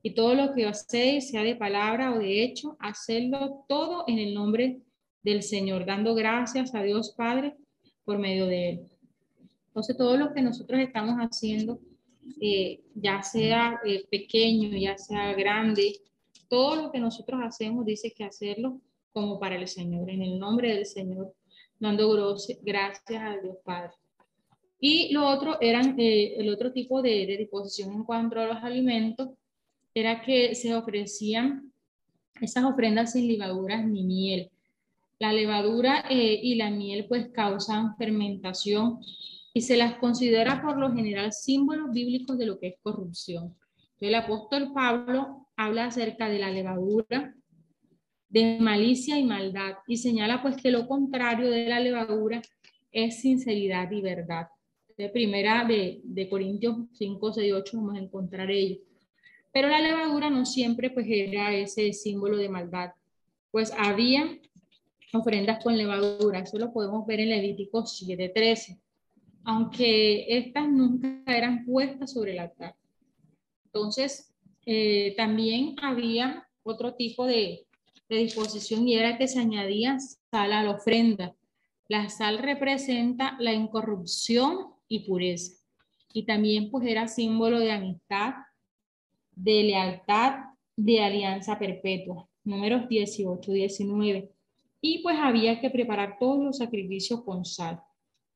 [0.05, 4.35] Y todo lo que hacéis, sea de palabra o de hecho, hacedlo todo en el
[4.35, 4.83] nombre
[5.23, 7.57] del Señor, dando gracias a Dios Padre
[8.05, 8.81] por medio de Él.
[9.69, 11.81] Entonces, todo lo que nosotros estamos haciendo,
[12.39, 16.01] eh, ya sea eh, pequeño, ya sea grande,
[16.49, 18.81] todo lo que nosotros hacemos dice que hacerlo
[19.13, 21.35] como para el Señor, en el nombre del Señor
[21.79, 23.93] dando gracias a Dios Padre.
[24.79, 29.31] Y lo otro eran, eh, el otro tipo de, disposición en cuanto a los alimentos,
[29.95, 31.73] era que se ofrecían
[32.41, 34.51] esas ofrendas sin levaduras ni miel.
[35.21, 38.99] La levadura eh, y la miel pues causan fermentación
[39.55, 43.55] y se las considera por lo general símbolos bíblicos de lo que es corrupción.
[44.01, 47.33] El apóstol Pablo habla acerca de la levadura,
[48.29, 52.43] de malicia y maldad y señala pues que lo contrario de la levadura
[52.91, 54.49] es sinceridad y verdad.
[54.97, 58.79] De primera de, de Corintios 5, 6, 8 vamos a encontrar ello.
[59.55, 62.91] Pero la levadura no siempre pues era ese símbolo de maldad,
[63.53, 64.37] pues había
[65.13, 68.81] ofrendas con levadura, eso lo podemos ver en Levítico 7:13,
[69.45, 72.75] aunque estas nunca eran puestas sobre el altar.
[73.67, 74.35] Entonces,
[74.67, 77.65] eh, también había otro tipo de,
[78.09, 81.33] de disposición y era que se añadía sal a la ofrenda.
[81.87, 85.53] La sal representa la incorrupción y pureza.
[86.13, 88.35] Y también pues era símbolo de amistad,
[89.37, 90.45] de lealtad,
[90.77, 92.29] de alianza perpetua.
[92.45, 94.31] Números 18, 19.
[94.81, 97.81] Y pues había que preparar todos los sacrificios con sal.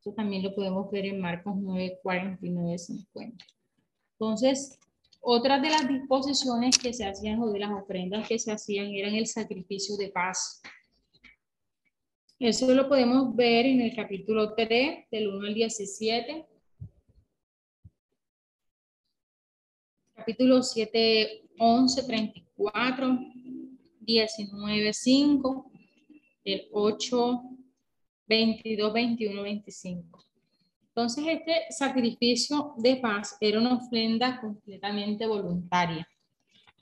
[0.01, 3.45] Eso también lo podemos ver en Marcos 9, 49, 50.
[4.13, 4.79] Entonces,
[5.21, 9.15] otras de las disposiciones que se hacían o de las ofrendas que se hacían eran
[9.15, 10.63] el sacrificio de paz.
[12.39, 16.47] Eso lo podemos ver en el capítulo 3, del 1 al 17.
[20.29, 23.19] Capítulo 7, 11, 34,
[24.01, 25.73] 19, 5,
[26.45, 27.43] el 8,
[28.27, 30.25] 22, 21, 25.
[30.89, 36.07] Entonces, este sacrificio de paz era una ofrenda completamente voluntaria.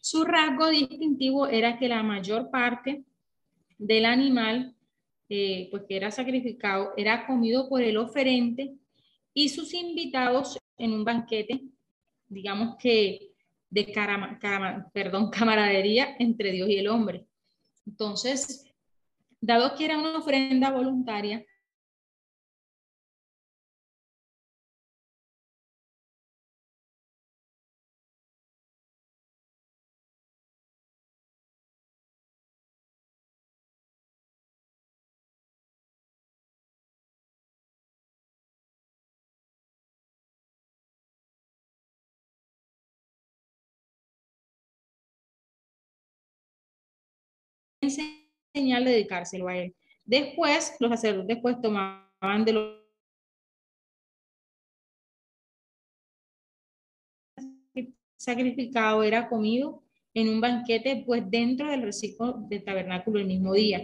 [0.01, 3.05] Su rasgo distintivo era que la mayor parte
[3.79, 4.75] del animal,
[5.29, 8.75] eh, pues que era sacrificado, era comido por el oferente
[9.33, 11.63] y sus invitados en un banquete,
[12.29, 13.36] digamos que
[13.71, 13.93] de
[14.93, 17.27] perdón, camaradería entre Dios y el hombre.
[17.87, 18.65] Entonces,
[19.41, 21.45] dado que era una ofrenda voluntaria,
[48.57, 49.75] señal de dedicárselo a él.
[50.05, 52.87] Después, los sacerdotes pues tomaban de lo
[58.17, 59.85] sacrificado, era comido
[60.15, 63.79] en un banquete pues dentro del recinto del tabernáculo el mismo día.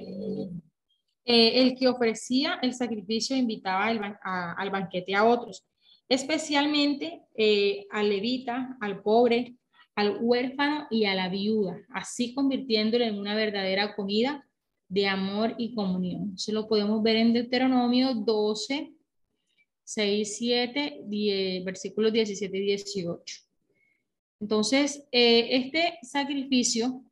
[1.25, 5.64] Eh, el que ofrecía el sacrificio invitaba al, banquete a otros,
[6.09, 9.55] especialmente eh, al levita, al pobre,
[9.95, 14.45] al huérfano y a la viuda, así convirtiéndolo en una verdadera comida
[14.93, 16.34] de amor y comunión.
[16.36, 18.93] Eso lo podemos ver en Deuteronomio 12,
[19.84, 23.36] 6, 7, 10, versículos 17 y 18.
[24.40, 27.03] Entonces, eh, este sacrificio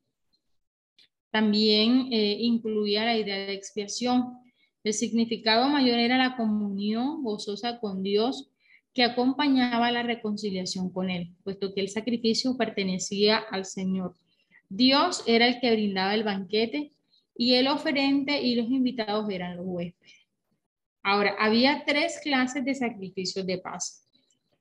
[1.31, 4.37] también eh, incluía la idea de expiación.
[4.85, 8.51] El significado mayor era la comunión gozosa con Dios
[8.93, 14.16] que acompañaba la reconciliación con Él, puesto que el sacrificio pertenecía al Señor.
[14.68, 16.93] Dios era el que brindaba el banquete
[17.41, 20.28] y el oferente y los invitados eran los huéspedes.
[21.03, 24.07] Ahora, había tres clases de sacrificios de paz.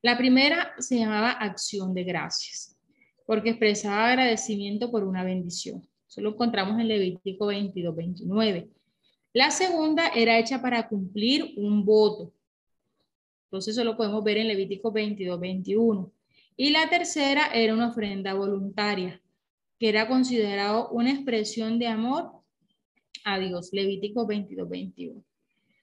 [0.01, 2.77] La primera se llamaba acción de gracias,
[3.25, 5.85] porque expresaba agradecimiento por una bendición.
[6.07, 8.69] Eso lo encontramos en Levítico 22, 29.
[9.33, 12.31] La segunda era hecha para cumplir un voto.
[13.47, 16.13] Entonces eso lo podemos ver en Levítico 22, 21.
[16.55, 19.21] Y la tercera era una ofrenda voluntaria,
[19.77, 22.38] que era considerado una expresión de amor
[23.23, 23.69] a Dios.
[23.71, 25.23] Levítico 22, 21.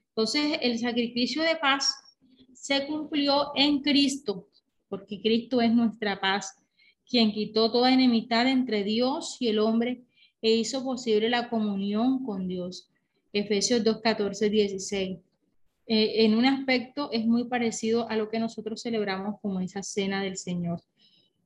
[0.09, 1.95] Entonces el sacrificio de paz
[2.55, 4.49] se cumplió en Cristo,
[4.89, 6.57] porque Cristo es nuestra paz,
[7.09, 10.03] quien quitó toda enemistad entre Dios y el hombre
[10.43, 12.89] e hizo posible la comunión con Dios.
[13.33, 15.19] Efesios 2, 14, 16.
[15.89, 20.37] en un aspecto es muy parecido a lo que nosotros celebramos como esa cena del
[20.37, 20.81] Señor.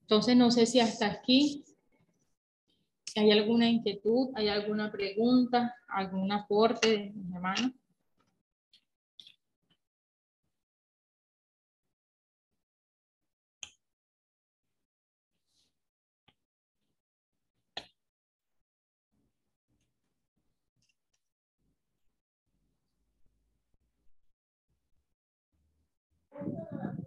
[0.03, 1.65] Entonces, no sé si hasta aquí
[3.17, 7.73] hay alguna inquietud, hay alguna pregunta, algún aporte de mi hermano.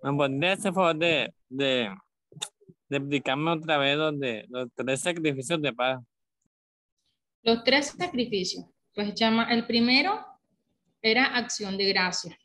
[0.03, 1.89] ¿Me ese favor de, de, de
[2.89, 4.13] explicarme otra vez los,
[4.49, 6.01] los tres sacrificios de paz?
[7.43, 8.65] Los tres sacrificios.
[8.93, 10.25] Pues llama, el primero
[11.01, 12.37] era acción de gracia.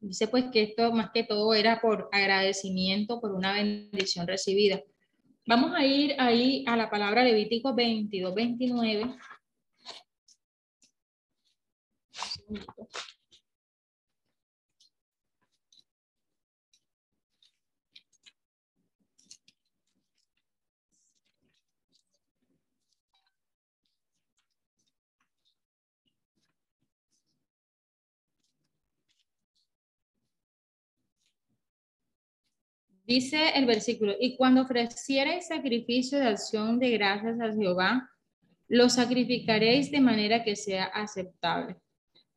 [0.00, 4.82] Dice pues que esto más que todo era por agradecimiento por una bendición recibida.
[5.46, 9.16] Vamos a ir ahí a la palabra Levítico 22, 29.
[33.14, 38.10] Dice el versículo, y cuando ofreciereis sacrificio de acción de gracias a Jehová,
[38.68, 41.76] lo sacrificaréis de manera que sea aceptable.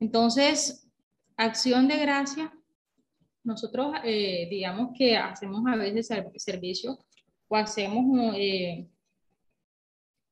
[0.01, 0.85] Entonces,
[1.37, 2.53] acción de gracia,
[3.41, 6.99] nosotros eh, digamos que hacemos a veces servicio
[7.47, 8.85] o hacemos, eh,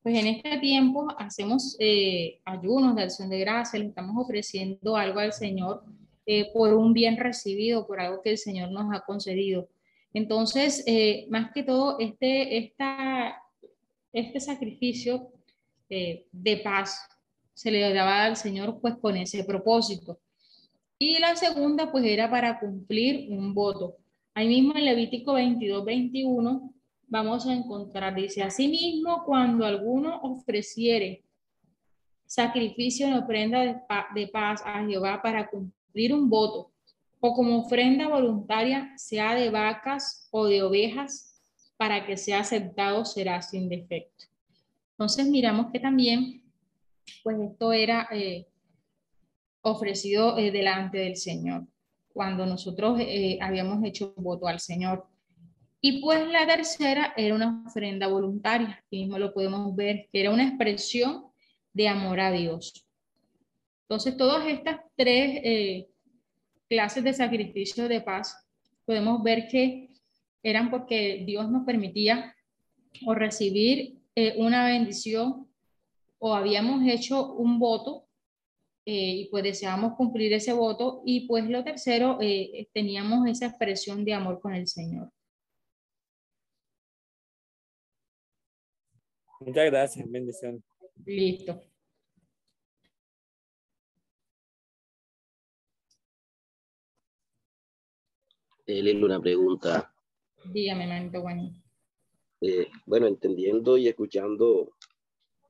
[0.02, 5.22] pues en este tiempo hacemos eh, ayunos de acción de gracia, le estamos ofreciendo algo
[5.22, 5.86] al Señor
[6.54, 9.70] por un bien recibido, por algo que el Señor nos ha concedido.
[10.14, 12.74] Entonces, eh, más que todo, este,
[14.12, 15.32] este sacrificio
[15.90, 17.08] eh, de paz
[17.54, 20.20] se le daba al Señor pues con ese propósito.
[21.00, 23.98] Y la segunda pues era para cumplir un voto.
[24.34, 26.74] Ahí mismo en Levítico 22, 21
[27.08, 31.24] vamos a encontrar, dice, asimismo cuando alguno ofreciere
[32.26, 33.86] sacrificio en ofrenda
[34.16, 36.73] de paz a Jehová para cumplir un voto,
[37.26, 41.42] o como ofrenda voluntaria, sea de vacas o de ovejas,
[41.78, 44.26] para que sea aceptado, será sin defecto.
[44.92, 46.44] Entonces miramos que también,
[47.24, 48.46] pues esto era eh,
[49.62, 51.66] ofrecido eh, delante del Señor,
[52.10, 55.08] cuando nosotros eh, habíamos hecho voto al Señor.
[55.80, 60.30] Y pues la tercera era una ofrenda voluntaria, aquí mismo lo podemos ver, que era
[60.30, 61.28] una expresión
[61.72, 62.86] de amor a Dios.
[63.84, 65.93] Entonces, todas estas tres
[66.74, 68.36] clases de sacrificio de paz,
[68.84, 69.92] podemos ver que
[70.42, 72.36] eran porque Dios nos permitía
[73.06, 75.48] o recibir eh, una bendición
[76.18, 78.08] o habíamos hecho un voto
[78.88, 84.04] eh, y pues deseamos cumplir ese voto y pues lo tercero, eh, teníamos esa expresión
[84.04, 85.12] de amor con el Señor.
[89.42, 90.64] Muchas gracias, bendición.
[91.06, 91.73] Listo.
[98.66, 99.94] Lili, una pregunta.
[100.46, 101.52] Dígame, manito bueno.
[102.42, 104.76] Eh, bueno, entendiendo y escuchando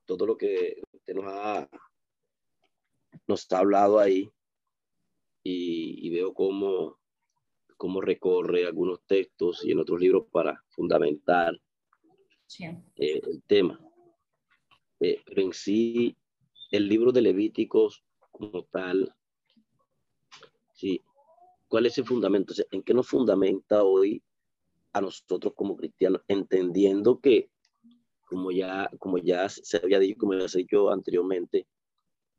[0.04, 1.68] todo lo que usted nos ha
[3.26, 4.30] nos ha hablado ahí
[5.42, 6.98] y, veo cómo,
[7.76, 11.60] cómo recorre algunos textos y en otros libros para fundamentar
[12.58, 13.78] eh, el tema.
[15.00, 16.16] Eh, pero en sí,
[16.70, 19.14] el libro de Levíticos como tal,
[20.72, 21.02] sí,
[21.74, 22.54] ¿cuál es el fundamento?
[22.70, 24.22] ¿En qué nos fundamenta hoy
[24.92, 26.22] a nosotros como cristianos?
[26.28, 27.50] Entendiendo que,
[28.26, 31.66] como ya, como ya se había dicho, como ya se dicho anteriormente,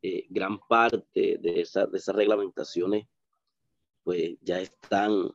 [0.00, 3.08] eh, gran parte de, esa, de esas reglamentaciones
[4.04, 5.30] pues ya están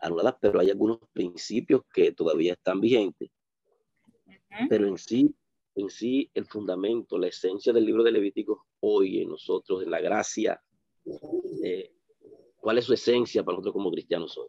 [0.00, 3.30] anuladas, pero hay algunos principios que todavía están vigentes.
[4.68, 5.34] Pero en sí,
[5.76, 10.00] en sí, el fundamento, la esencia del libro de Levítico hoy en nosotros, en la
[10.02, 10.62] gracia,
[11.64, 11.94] eh,
[12.60, 14.48] ¿cuál es su esencia para nosotros como cristianos hoy?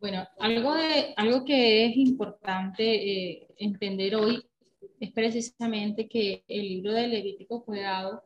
[0.00, 4.44] Bueno, algo, de, algo que es importante eh, entender hoy
[5.00, 8.22] es precisamente que el libro de Levítico fue dado,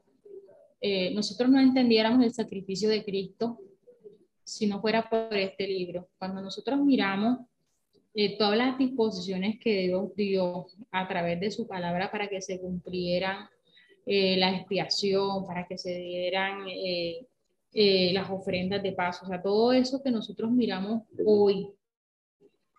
[0.80, 3.58] eh, nosotros no entendiéramos el sacrificio de Cristo
[4.44, 6.08] si no fuera por este libro.
[6.18, 7.38] Cuando nosotros miramos
[8.14, 12.60] eh, todas las disposiciones que Dios dio a través de su palabra para que se
[12.60, 13.48] cumplieran
[14.06, 16.66] eh, la expiación, para que se dieran
[17.72, 21.68] las ofrendas de paso, o sea, todo eso que nosotros miramos hoy,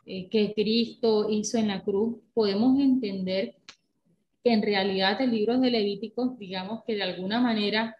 [0.05, 3.55] que Cristo hizo en la cruz, podemos entender
[4.43, 7.95] que en realidad el libro de Levíticos, digamos que de alguna manera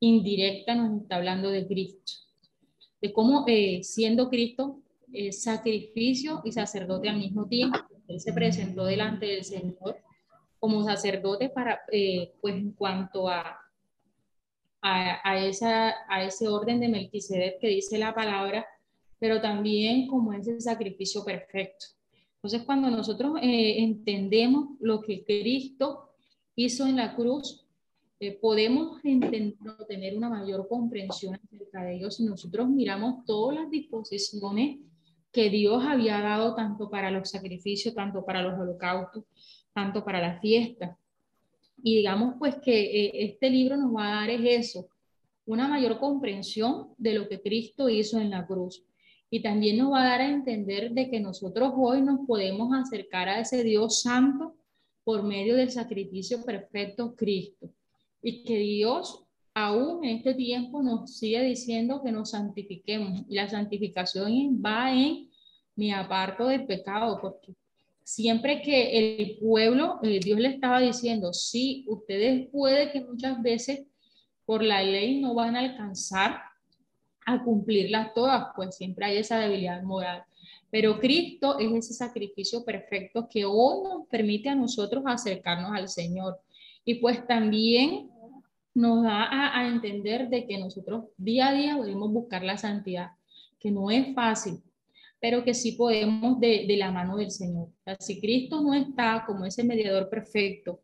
[0.00, 2.12] indirecta nos está hablando de Cristo,
[3.00, 4.80] de cómo eh, siendo Cristo
[5.32, 7.78] sacrificio y sacerdote al mismo tiempo.
[8.08, 9.98] Él se presentó delante del Señor
[10.58, 13.58] como sacerdote para, eh, pues en cuanto a,
[14.82, 18.66] a, esa, a ese orden de Melquisedec que dice la palabra,
[19.18, 21.86] pero también como ese sacrificio perfecto.
[22.36, 26.10] Entonces, cuando nosotros eh, entendemos lo que Cristo
[26.56, 27.66] hizo en la cruz,
[28.18, 29.56] eh, podemos entender,
[29.88, 34.78] tener una mayor comprensión acerca de ellos si nosotros miramos todas las disposiciones
[35.32, 39.24] que Dios había dado tanto para los sacrificios, tanto para los holocaustos,
[39.72, 40.98] tanto para la fiesta.
[41.82, 44.88] Y digamos pues que eh, este libro nos va a dar es eso,
[45.46, 48.84] una mayor comprensión de lo que Cristo hizo en la cruz
[49.30, 53.28] y también nos va a dar a entender de que nosotros hoy nos podemos acercar
[53.28, 54.56] a ese Dios santo
[55.04, 57.70] por medio del sacrificio perfecto Cristo.
[58.22, 59.24] Y que Dios
[59.54, 63.22] aún en este tiempo nos sigue diciendo que nos santifiquemos.
[63.28, 65.30] Y la santificación va en
[65.76, 67.54] mi aparto del pecado, porque
[68.04, 73.82] siempre que el pueblo, eh, Dios le estaba diciendo, sí, ustedes puede que muchas veces
[74.44, 76.40] por la ley no van a alcanzar
[77.26, 80.24] a cumplirlas todas, pues siempre hay esa debilidad moral.
[80.70, 86.40] Pero Cristo es ese sacrificio perfecto que hoy nos permite a nosotros acercarnos al Señor.
[86.84, 88.10] Y pues también
[88.74, 93.10] nos da a, entender de que nosotros día a día debemos buscar la santidad,
[93.58, 94.62] que no es fácil,
[95.20, 97.68] pero que sí podemos de, de la mano del Señor.
[97.98, 100.80] si Cristo no está como ese mediador perfecto,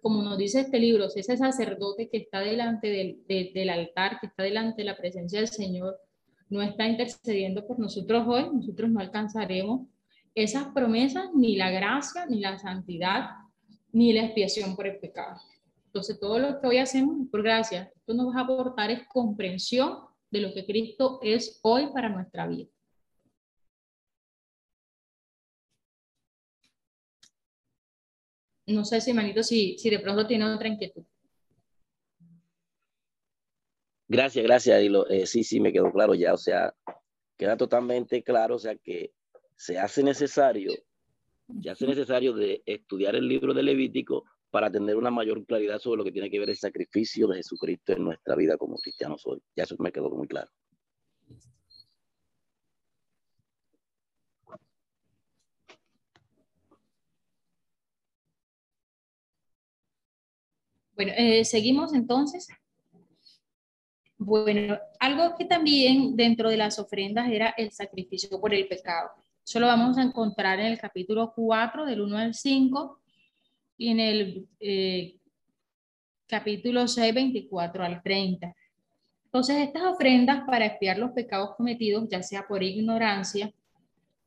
[0.00, 4.26] como nos dice este libro, si ese sacerdote que está delante del, del altar, que
[4.26, 5.96] está delante de la presencia del Señor,
[6.48, 9.86] no está intercediendo por nosotros hoy, nosotros no alcanzaremos
[10.34, 13.30] esas promesas, ni la gracia, ni la santidad,
[13.92, 15.40] ni la expiación por el pecado.
[15.86, 17.92] Entonces, todo lo que hoy hacemos por gracia.
[17.94, 19.98] Esto nos va a aportar es comprensión
[20.30, 22.68] de lo que Cristo es hoy para nuestra vida.
[28.72, 31.04] No sé si, Manito, si, si de pronto tiene otra inquietud.
[34.08, 36.34] Gracias, gracias, eh, sí, sí, me quedó claro ya.
[36.34, 36.74] O sea,
[37.38, 39.12] queda totalmente claro, o sea, que
[39.56, 40.72] se hace necesario,
[41.62, 45.98] se hace necesario de estudiar el libro de Levítico para tener una mayor claridad sobre
[45.98, 49.40] lo que tiene que ver el sacrificio de Jesucristo en nuestra vida como cristianos hoy.
[49.56, 50.50] Ya eso me quedó muy claro.
[61.02, 62.46] Bueno, eh, seguimos entonces.
[64.16, 69.10] Bueno, algo que también dentro de las ofrendas era el sacrificio por el pecado.
[69.44, 73.00] Eso lo vamos a encontrar en el capítulo 4, del 1 al 5,
[73.78, 75.16] y en el eh,
[76.28, 78.54] capítulo 6, 24 al 30.
[79.24, 83.52] Entonces, estas ofrendas para expiar los pecados cometidos, ya sea por ignorancia,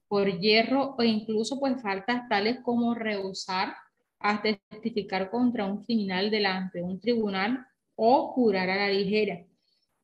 [0.09, 3.75] por hierro o incluso por faltas tales como rehusar
[4.19, 9.45] a testificar contra un criminal delante de un tribunal o jurar a la ligera.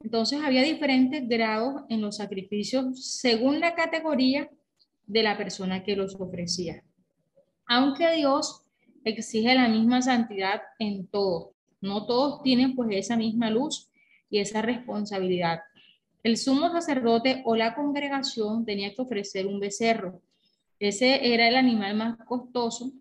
[0.04, 4.50] Entonces había diferentes grados en los sacrificios según la categoría
[5.06, 6.84] de la persona que los ofrecía.
[7.68, 8.64] Aunque Dios
[9.04, 13.90] exige la misma santidad en todo, No todos tienen pues esa misma luz
[14.30, 15.62] y esa responsabilidad.
[16.22, 20.22] El sumo sacerdote o la congregación tenía que ofrecer un becerro.
[20.78, 22.92] Ese era el animal más costoso.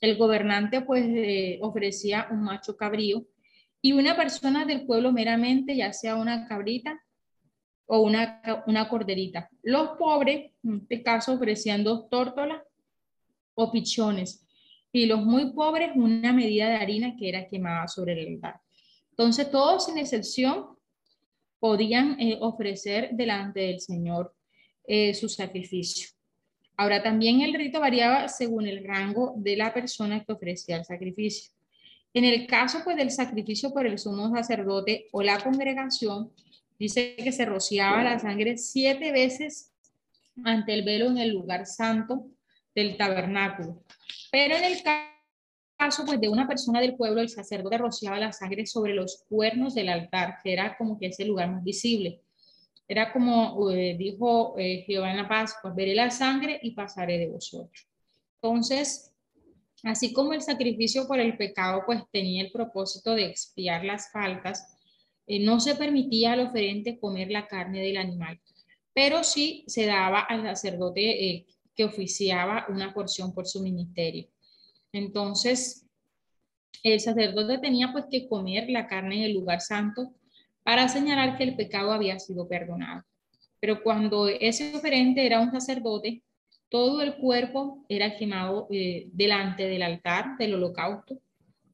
[0.00, 3.26] El gobernante pues eh, ofrecía un macho cabrío
[3.80, 7.00] y una persona del pueblo meramente, ya sea una cabrita
[7.86, 9.50] o una, una corderita.
[9.62, 12.62] Los pobres, en este caso, ofrecían dos tórtolas
[13.54, 14.46] o pichones
[14.90, 18.60] y los muy pobres una medida de harina que era quemada sobre el altar.
[19.10, 20.78] Entonces, todos sin excepción
[21.58, 24.34] podían eh, ofrecer delante del Señor
[24.86, 26.13] eh, su sacrificio.
[26.76, 31.52] Ahora, también el rito variaba según el rango de la persona que ofrecía el sacrificio.
[32.12, 36.30] En el caso pues, del sacrificio por el sumo sacerdote o la congregación,
[36.78, 39.72] dice que se rociaba la sangre siete veces
[40.44, 42.26] ante el velo en el lugar santo
[42.74, 43.82] del tabernáculo.
[44.32, 48.66] Pero en el caso pues, de una persona del pueblo, el sacerdote rociaba la sangre
[48.66, 52.20] sobre los cuernos del altar, que era como que ese lugar más visible.
[52.86, 57.18] Era como eh, dijo eh, Jehová en la paz, pues veré la sangre y pasaré
[57.18, 57.88] de vosotros.
[58.42, 59.12] Entonces,
[59.82, 64.76] así como el sacrificio por el pecado pues tenía el propósito de expiar las faltas,
[65.26, 68.38] eh, no se permitía al oferente comer la carne del animal,
[68.92, 74.28] pero sí se daba al sacerdote que oficiaba una porción por su ministerio.
[74.92, 75.84] Entonces,
[76.82, 80.14] el sacerdote tenía pues que comer la carne en el lugar santo
[80.64, 83.04] para señalar que el pecado había sido perdonado.
[83.60, 86.22] Pero cuando ese oferente era un sacerdote,
[86.68, 91.20] todo el cuerpo era quemado eh, delante del altar del holocausto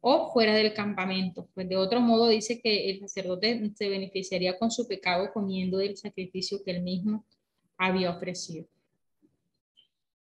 [0.01, 1.49] o fuera del campamento.
[1.55, 5.97] Pues de otro modo dice que el sacerdote se beneficiaría con su pecado comiendo del
[5.97, 7.24] sacrificio que él mismo
[7.78, 8.66] había ofrecido.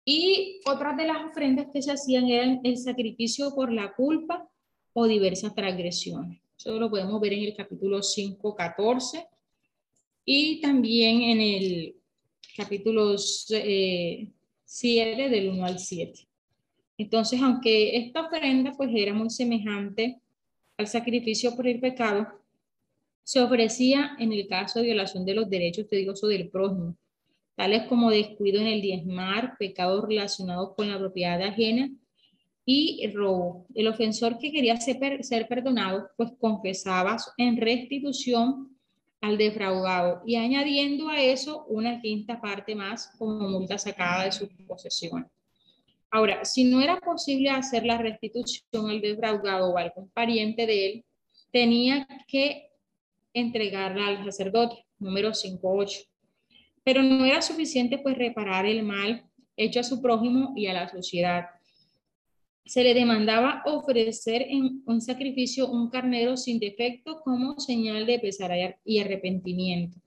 [0.04, 4.48] Y otras de las ofrendas que se hacían eran el sacrificio por la culpa
[4.92, 6.45] o diversas transgresiones.
[6.56, 9.26] Eso lo podemos ver en el capítulo 5, 14
[10.24, 11.96] y también en el
[12.56, 16.26] capítulo 7 eh, del 1 al 7.
[16.98, 20.18] Entonces, aunque esta ofrenda pues era muy semejante
[20.78, 22.26] al sacrificio por el pecado,
[23.22, 26.96] se ofrecía en el caso de violación de los derechos de Dios o del prójimo
[27.54, 31.90] tales como descuido en el diezmar, pecados relacionados con la propiedad ajena
[32.68, 33.64] y robo.
[33.74, 38.76] El ofensor que quería ser, perdonado, pues confesaba en restitución
[39.20, 44.48] al defraudado y añadiendo a eso una quinta parte más como multa sacada de su
[44.66, 45.30] posesión.
[46.10, 51.04] Ahora, si no era posible hacer la restitución al defraudado o algún pariente de él,
[51.52, 52.70] tenía que
[53.32, 56.08] entregarla al sacerdote, número 5.8.
[56.82, 59.24] Pero no era suficiente pues reparar el mal
[59.56, 61.46] hecho a su prójimo y a la sociedad.
[62.66, 68.50] Se le demandaba ofrecer en un sacrificio un carnero sin defecto como señal de pesar
[68.84, 69.98] y arrepentimiento.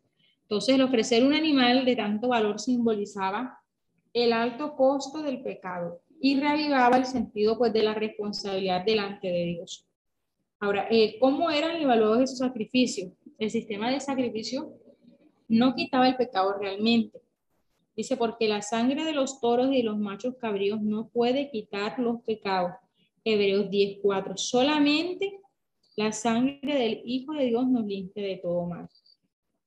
[0.41, 3.59] Entonces, el ofrecer un animal de tanto valor simbolizaba
[4.13, 9.45] el alto costo del pecado y reavivaba el sentido pues de la responsabilidad delante de
[9.45, 9.87] Dios.
[10.59, 13.13] Ahora, eh, ¿cómo eran evaluados esos sacrificios?
[13.37, 14.73] El sistema de sacrificio
[15.47, 17.21] no quitaba el pecado realmente.
[17.99, 21.99] Dice, porque la sangre de los toros y de los machos cabríos no puede quitar
[21.99, 22.71] los pecados.
[23.25, 24.37] Hebreos 10.4.
[24.37, 25.41] Solamente
[25.97, 28.87] la sangre del Hijo de Dios nos limpia de todo mal.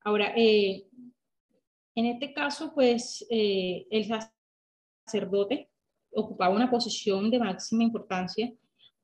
[0.03, 0.87] Ahora, eh,
[1.95, 4.09] en este caso, pues eh, el
[5.05, 5.69] sacerdote
[6.11, 8.51] ocupaba una posición de máxima importancia,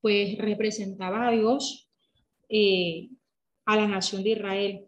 [0.00, 1.90] pues representaba a Dios,
[2.48, 3.10] eh,
[3.66, 4.87] a la nación de Israel.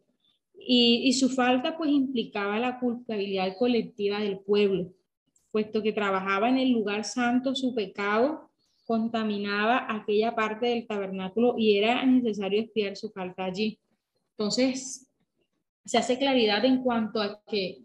[0.63, 4.93] Y, su falta pues implicaba la culpabilidad colectiva del pueblo,
[5.51, 8.51] puesto que trabajaba en el lugar santo, su pecado
[8.85, 13.79] contaminaba aquella parte del tabernáculo y era necesario expiar su falta allí.
[14.33, 15.09] Entonces,
[15.85, 17.83] se hace claridad en cuanto a que,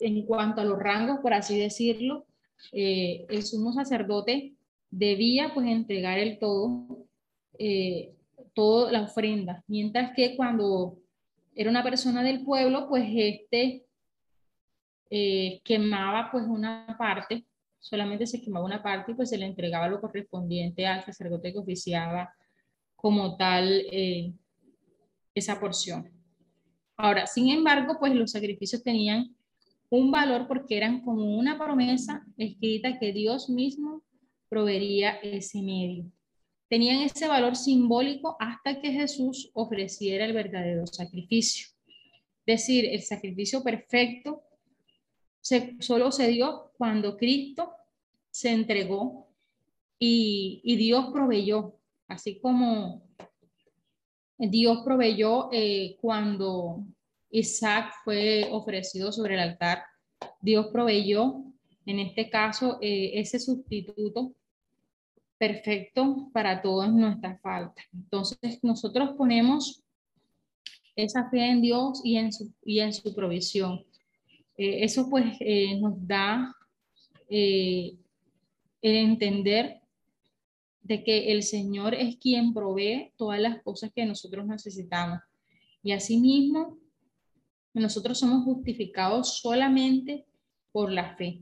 [0.00, 2.26] en cuanto a los rangos, por así decirlo,
[2.72, 4.54] eh, el sumo sacerdote
[4.90, 7.06] debía pues entregar el todo,
[7.58, 8.12] eh,
[8.54, 11.01] toda la ofrenda, mientras que cuando
[11.54, 13.84] era una persona del pueblo, pues este
[15.10, 17.44] eh, quemaba pues una parte,
[17.78, 21.58] solamente se quemaba una parte y pues se le entregaba lo correspondiente al sacerdote que
[21.58, 22.32] oficiaba
[22.96, 24.32] como tal eh,
[25.34, 26.10] esa porción.
[26.96, 29.34] Ahora, sin embargo, pues los sacrificios tenían
[29.90, 34.02] un valor porque eran como una promesa escrita que Dios mismo
[34.48, 36.10] proveería ese medio
[36.72, 41.66] tenían ese valor simbólico hasta que Jesús ofreciera el verdadero sacrificio.
[42.46, 44.42] Es decir, el sacrificio perfecto
[45.42, 47.74] se, solo se dio cuando Cristo
[48.30, 49.28] se entregó
[49.98, 51.76] y, Dios proveyó,
[52.08, 53.02] así como
[54.38, 56.86] Dios proveyó eh, cuando
[57.28, 59.82] Isaac fue ofrecido sobre el altar.
[60.40, 61.44] Dios proveyó,
[61.84, 64.32] en este caso, eh, ese sustituto
[65.42, 67.84] perfecto para todas nuestras faltas.
[67.92, 69.82] Entonces, nosotros ponemos
[70.94, 73.84] esa fe en Dios y en su, y en su provisión.
[74.56, 75.24] Eh, eso pues
[75.80, 76.54] nos da
[77.28, 77.98] el
[78.82, 79.80] entender
[80.80, 85.18] de que el Señor es quien provee todas las cosas que nosotros necesitamos.
[85.82, 86.78] Y asimismo,
[87.74, 90.24] nosotros somos justificados solamente
[90.70, 91.40] por la fe.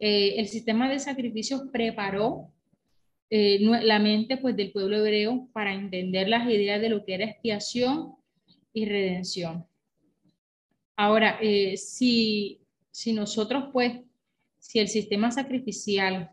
[0.00, 2.52] Eh, el sistema de sacrificios preparó
[3.30, 7.26] eh, la mente pues, del pueblo hebreo para entender las ideas de lo que era
[7.26, 8.14] expiación
[8.72, 9.66] y redención.
[10.96, 12.60] Ahora, eh, si,
[12.90, 14.00] si nosotros, pues,
[14.58, 16.30] si el sistema sacrificial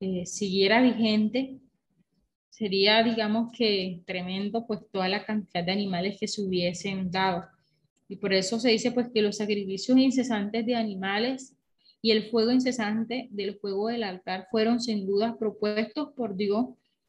[0.00, 1.60] eh, siguiera vigente,
[2.48, 7.44] sería, digamos que tremendo, pues toda la cantidad de animales que se hubiesen dado.
[8.08, 11.56] Y por eso se dice, pues, que los sacrificios incesantes de animales
[12.02, 16.66] y el fuego incesante del fuego del altar fueron sin duda propuestos por Dios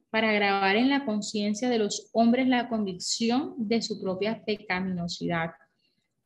[0.10, 5.52] para grabar en la conciencia de los hombres la convicción de su propia pecaminosidad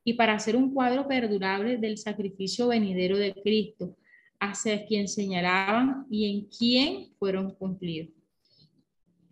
[0.03, 3.97] y para hacer un cuadro perdurable del sacrificio venidero de Cristo,
[4.39, 8.09] hacia quien señalaban y en quién fueron cumplidos.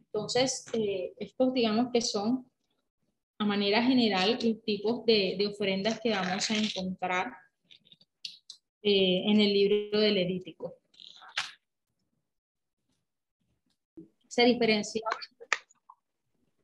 [0.05, 2.45] Entonces, eh, estos digamos que son,
[3.37, 7.33] a manera general, los tipos de, de ofrendas que vamos a encontrar
[8.83, 10.75] eh, en el libro del Levítico.
[14.27, 15.01] Se diferencia.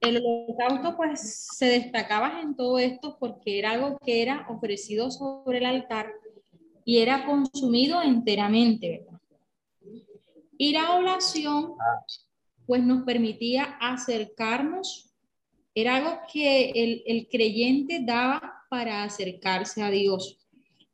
[0.02, 5.60] El holocausto pues se destacaba en todo esto porque era algo que era ofrecido sobre
[5.60, 6.12] el altar
[6.84, 9.06] y era consumido enteramente.
[10.58, 11.76] Y la oración,
[12.66, 15.14] pues nos permitía acercarnos,
[15.74, 20.39] era algo que el, el creyente daba para acercarse a Dios.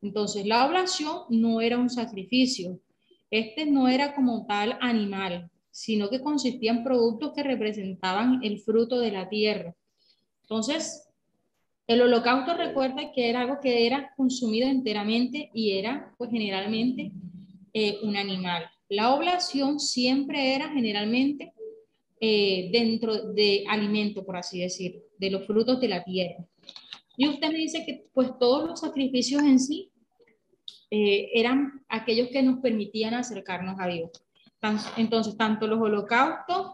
[0.06, 2.80] Entonces, la oración no era un sacrificio,
[3.32, 9.00] este no era como tal animal, sino que consistía en productos que representaban el fruto
[9.00, 9.76] de la tierra.
[10.44, 11.10] Entonces,
[11.88, 17.12] el holocausto recuerda que era algo que era consumido enteramente y era pues generalmente
[17.74, 18.64] eh, un animal.
[18.88, 21.52] La oblación siempre era generalmente
[22.22, 26.46] eh, dentro de alimento, por así decir, de los frutos de la tierra.
[27.18, 29.90] Y usted me dice que pues todos los sacrificios en sí
[30.92, 34.12] eh, eran aquellos que nos permitían acercarnos a Dios.
[34.98, 36.72] Entonces, tanto los holocaustos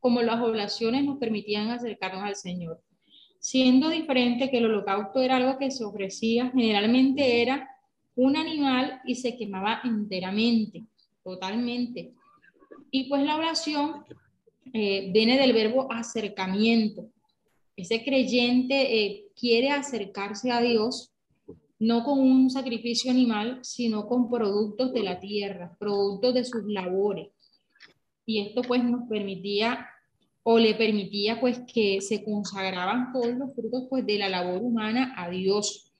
[0.00, 2.80] como las oblaciones nos permitían acercarnos al Señor
[3.44, 7.68] siendo diferente que el holocausto era algo que se ofrecía, generalmente era
[8.16, 10.82] un animal y se quemaba enteramente,
[11.22, 12.14] totalmente.
[12.90, 14.06] Y pues la oración
[14.72, 17.10] eh, viene del verbo acercamiento.
[17.76, 21.12] Ese creyente eh, quiere acercarse a Dios
[21.84, 27.28] no con un sacrificio animal, sino con productos de la tierra, productos de sus labores.
[28.24, 29.86] Y esto pues nos permitía
[30.42, 35.14] o le permitía pues que se consagraban todos los frutos pues de la labor humana
[35.18, 35.92] a Dios.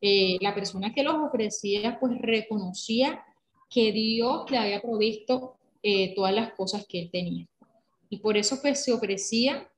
[0.00, 3.24] Eh, la persona que los ofrecía pues reconocía
[3.68, 7.48] que Dios le había provisto eh, todas las cosas que él tenía.
[8.10, 9.68] Y por eso pues se ofrecía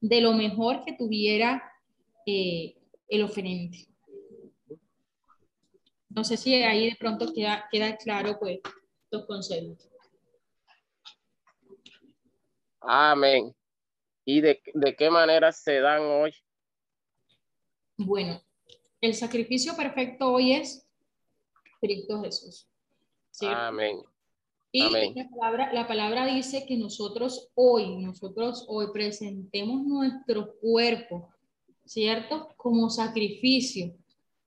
[0.00, 1.62] de lo mejor que tuviera
[2.24, 2.76] eh,
[3.08, 3.88] el oferente.
[6.08, 8.60] No sé si ahí de pronto queda, queda claro pues
[9.10, 9.88] los conceptos.
[12.80, 13.54] Amén.
[14.24, 14.60] ¿Y de,
[14.96, 16.32] qué manera se dan hoy?
[17.96, 18.40] Bueno,
[19.00, 20.86] el sacrificio perfecto hoy es
[21.80, 22.68] Cristo Jesús.
[23.40, 24.02] Amén.
[24.70, 24.82] Y
[25.14, 31.30] La, palabra, la palabra dice que nosotros hoy, nosotros hoy presentemos nuestro cuerpo,
[31.86, 32.52] ¿cierto?
[32.56, 33.94] Como sacrificio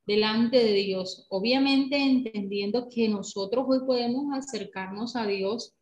[0.05, 1.25] delante de Dios.
[1.29, 5.73] Obviamente entendiendo que nosotros hoy podemos acercarnos a Dios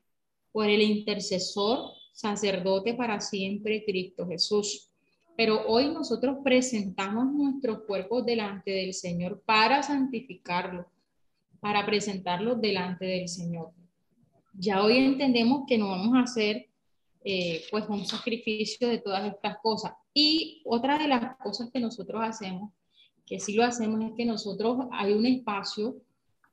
[0.52, 4.90] por el intercesor sacerdote para siempre, Cristo Jesús.
[5.38, 10.86] Pero hoy nosotros presentamos nuestros cuerpos delante del Señor para santificarlo,
[11.62, 13.72] para presentarlo delante del Señor.
[14.54, 16.68] Ya hoy entendemos que no vamos a hacer
[17.24, 19.94] eh, pues un sacrificio de todas estas cosas.
[20.14, 22.74] Y otra de las cosas que nosotros hacemos,
[23.30, 25.96] que sí lo hacemos, es que nosotros hay un espacio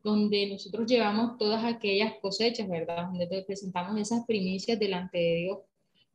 [0.04, 3.06] donde nosotros llevamos todas aquellas cosechas, ¿verdad?
[3.06, 5.58] Donde presentamos esas primicias delante de Dios.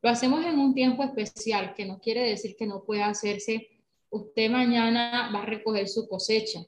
[0.03, 3.69] Lo hacemos en un tiempo especial, que no quiere decir que no pueda hacerse.
[4.11, 6.61] Usted mañana va a recoger su cosecha,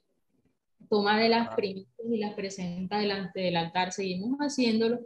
[0.90, 3.92] toma de las primicias y las presenta delante del altar.
[3.92, 5.00] Seguimos haciéndolo,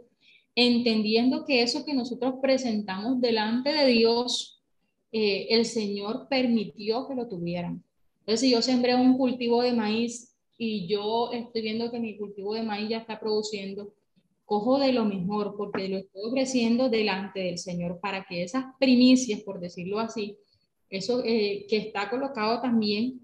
[0.55, 4.61] entendiendo que eso que nosotros presentamos delante de Dios
[5.11, 7.83] eh, el Señor permitió que lo tuvieran.
[8.29, 12.53] Entonces, si yo sembré un cultivo de maíz y yo estoy viendo que mi cultivo
[12.53, 13.95] de maíz ya está produciendo,
[14.45, 19.41] cojo de lo mejor porque lo estoy ofreciendo delante del Señor para que esas primicias,
[19.41, 20.37] por decirlo así,
[20.91, 23.19] eso eh, que está colocado también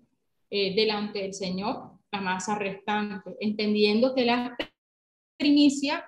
[0.50, 4.58] eh, delante del Señor, la masa restante, entendiendo que la
[5.38, 6.04] primicia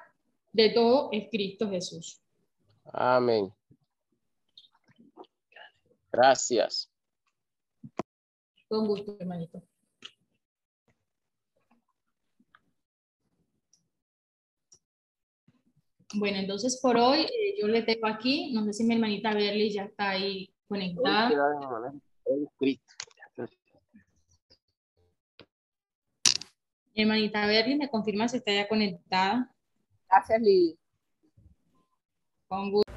[0.51, 2.19] de todo es Cristo Jesús.
[2.91, 3.53] Amén.
[6.11, 6.89] Gracias.
[8.67, 9.63] Con gusto, hermanito.
[16.13, 19.71] Bueno, entonces por hoy eh, yo le tengo aquí, no sé si mi hermanita Berly
[19.71, 21.29] ya está ahí conectada.
[26.95, 29.53] Mi hermanita Berly, ¿me confirma si está ya conectada?
[30.09, 30.79] Gracias, Lili.
[32.47, 32.96] Con gusto.